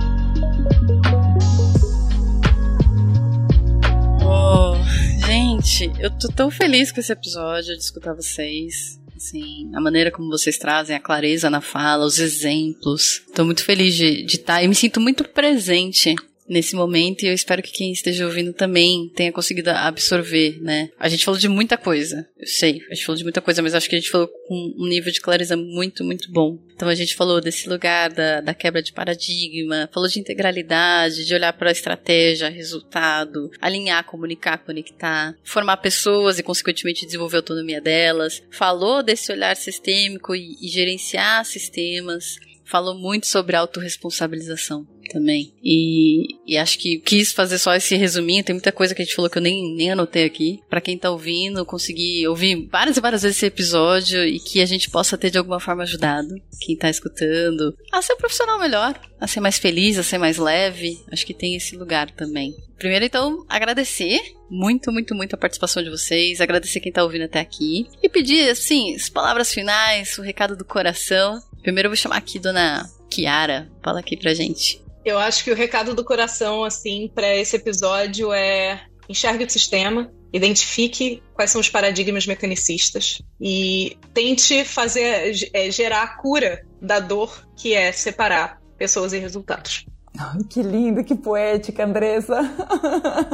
[5.26, 9.00] Gente, eu tô tão feliz com esse episódio de escutar vocês.
[9.16, 13.22] Assim, a maneira como vocês trazem a clareza na fala, os exemplos.
[13.34, 16.14] Tô muito feliz de estar tá, e me sinto muito presente
[16.48, 20.90] nesse momento e eu espero que quem esteja ouvindo também tenha conseguido absorver, né?
[20.98, 23.74] A gente falou de muita coisa, eu sei, a gente falou de muita coisa, mas
[23.74, 26.58] acho que a gente falou com um nível de clareza muito, muito bom.
[26.74, 31.34] Então a gente falou desse lugar da, da quebra de paradigma, falou de integralidade, de
[31.34, 37.80] olhar para a estratégia, resultado, alinhar, comunicar, conectar, formar pessoas e consequentemente desenvolver a autonomia
[37.80, 38.42] delas.
[38.50, 42.36] Falou desse olhar sistêmico e, e gerenciar sistemas
[42.66, 45.54] falou muito sobre autorresponsabilização também.
[45.62, 48.44] E, e, acho que quis fazer só esse resuminho.
[48.44, 50.60] Tem muita coisa que a gente falou que eu nem, nem anotei aqui.
[50.68, 54.66] para quem tá ouvindo, conseguir ouvir várias e várias vezes esse episódio e que a
[54.66, 59.00] gente possa ter de alguma forma ajudado quem tá escutando a ser um profissional melhor,
[59.20, 60.98] a ser mais feliz, a ser mais leve.
[61.10, 62.54] Acho que tem esse lugar também.
[62.78, 67.40] Primeiro, então, agradecer muito, muito, muito a participação de vocês, agradecer quem tá ouvindo até
[67.40, 72.18] aqui e pedir, assim, as palavras finais, o recado do coração Primeiro eu vou chamar
[72.18, 73.68] aqui Dona Kiara.
[73.82, 74.80] Fala aqui pra gente.
[75.04, 80.08] Eu acho que o recado do coração, assim, para esse episódio é enxergue o sistema,
[80.32, 87.36] identifique quais são os paradigmas mecanicistas e tente fazer é, gerar a cura da dor
[87.56, 89.86] que é separar pessoas e resultados.
[90.16, 92.42] Ai, que lindo, que poética, Andressa.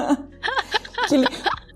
[1.06, 1.26] que li...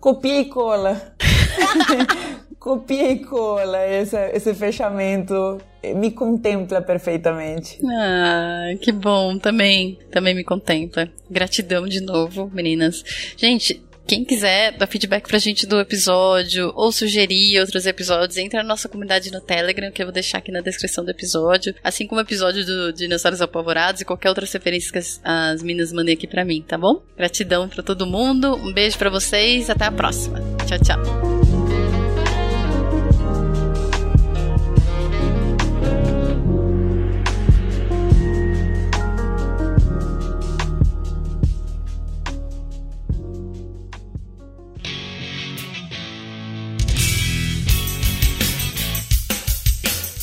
[0.01, 1.15] Copia e cola.
[2.67, 5.57] Copia e cola esse, esse fechamento.
[5.95, 7.79] Me contempla perfeitamente.
[7.89, 9.39] Ah, que bom.
[9.39, 11.09] Também, também me contempla.
[11.31, 13.05] Gratidão de novo, meninas.
[13.37, 18.69] Gente, quem quiser dar feedback pra gente do episódio ou sugerir outros episódios, entra na
[18.69, 21.73] nossa comunidade no Telegram, que eu vou deixar aqui na descrição do episódio.
[21.85, 25.93] Assim como o episódio do Dinossauros Apavorados e qualquer outra referência que as, as meninas
[25.93, 27.01] mandem aqui pra mim, tá bom?
[27.17, 30.41] Gratidão pra todo mundo, um beijo para vocês, até a próxima.
[30.67, 31.46] Tchau, tchau.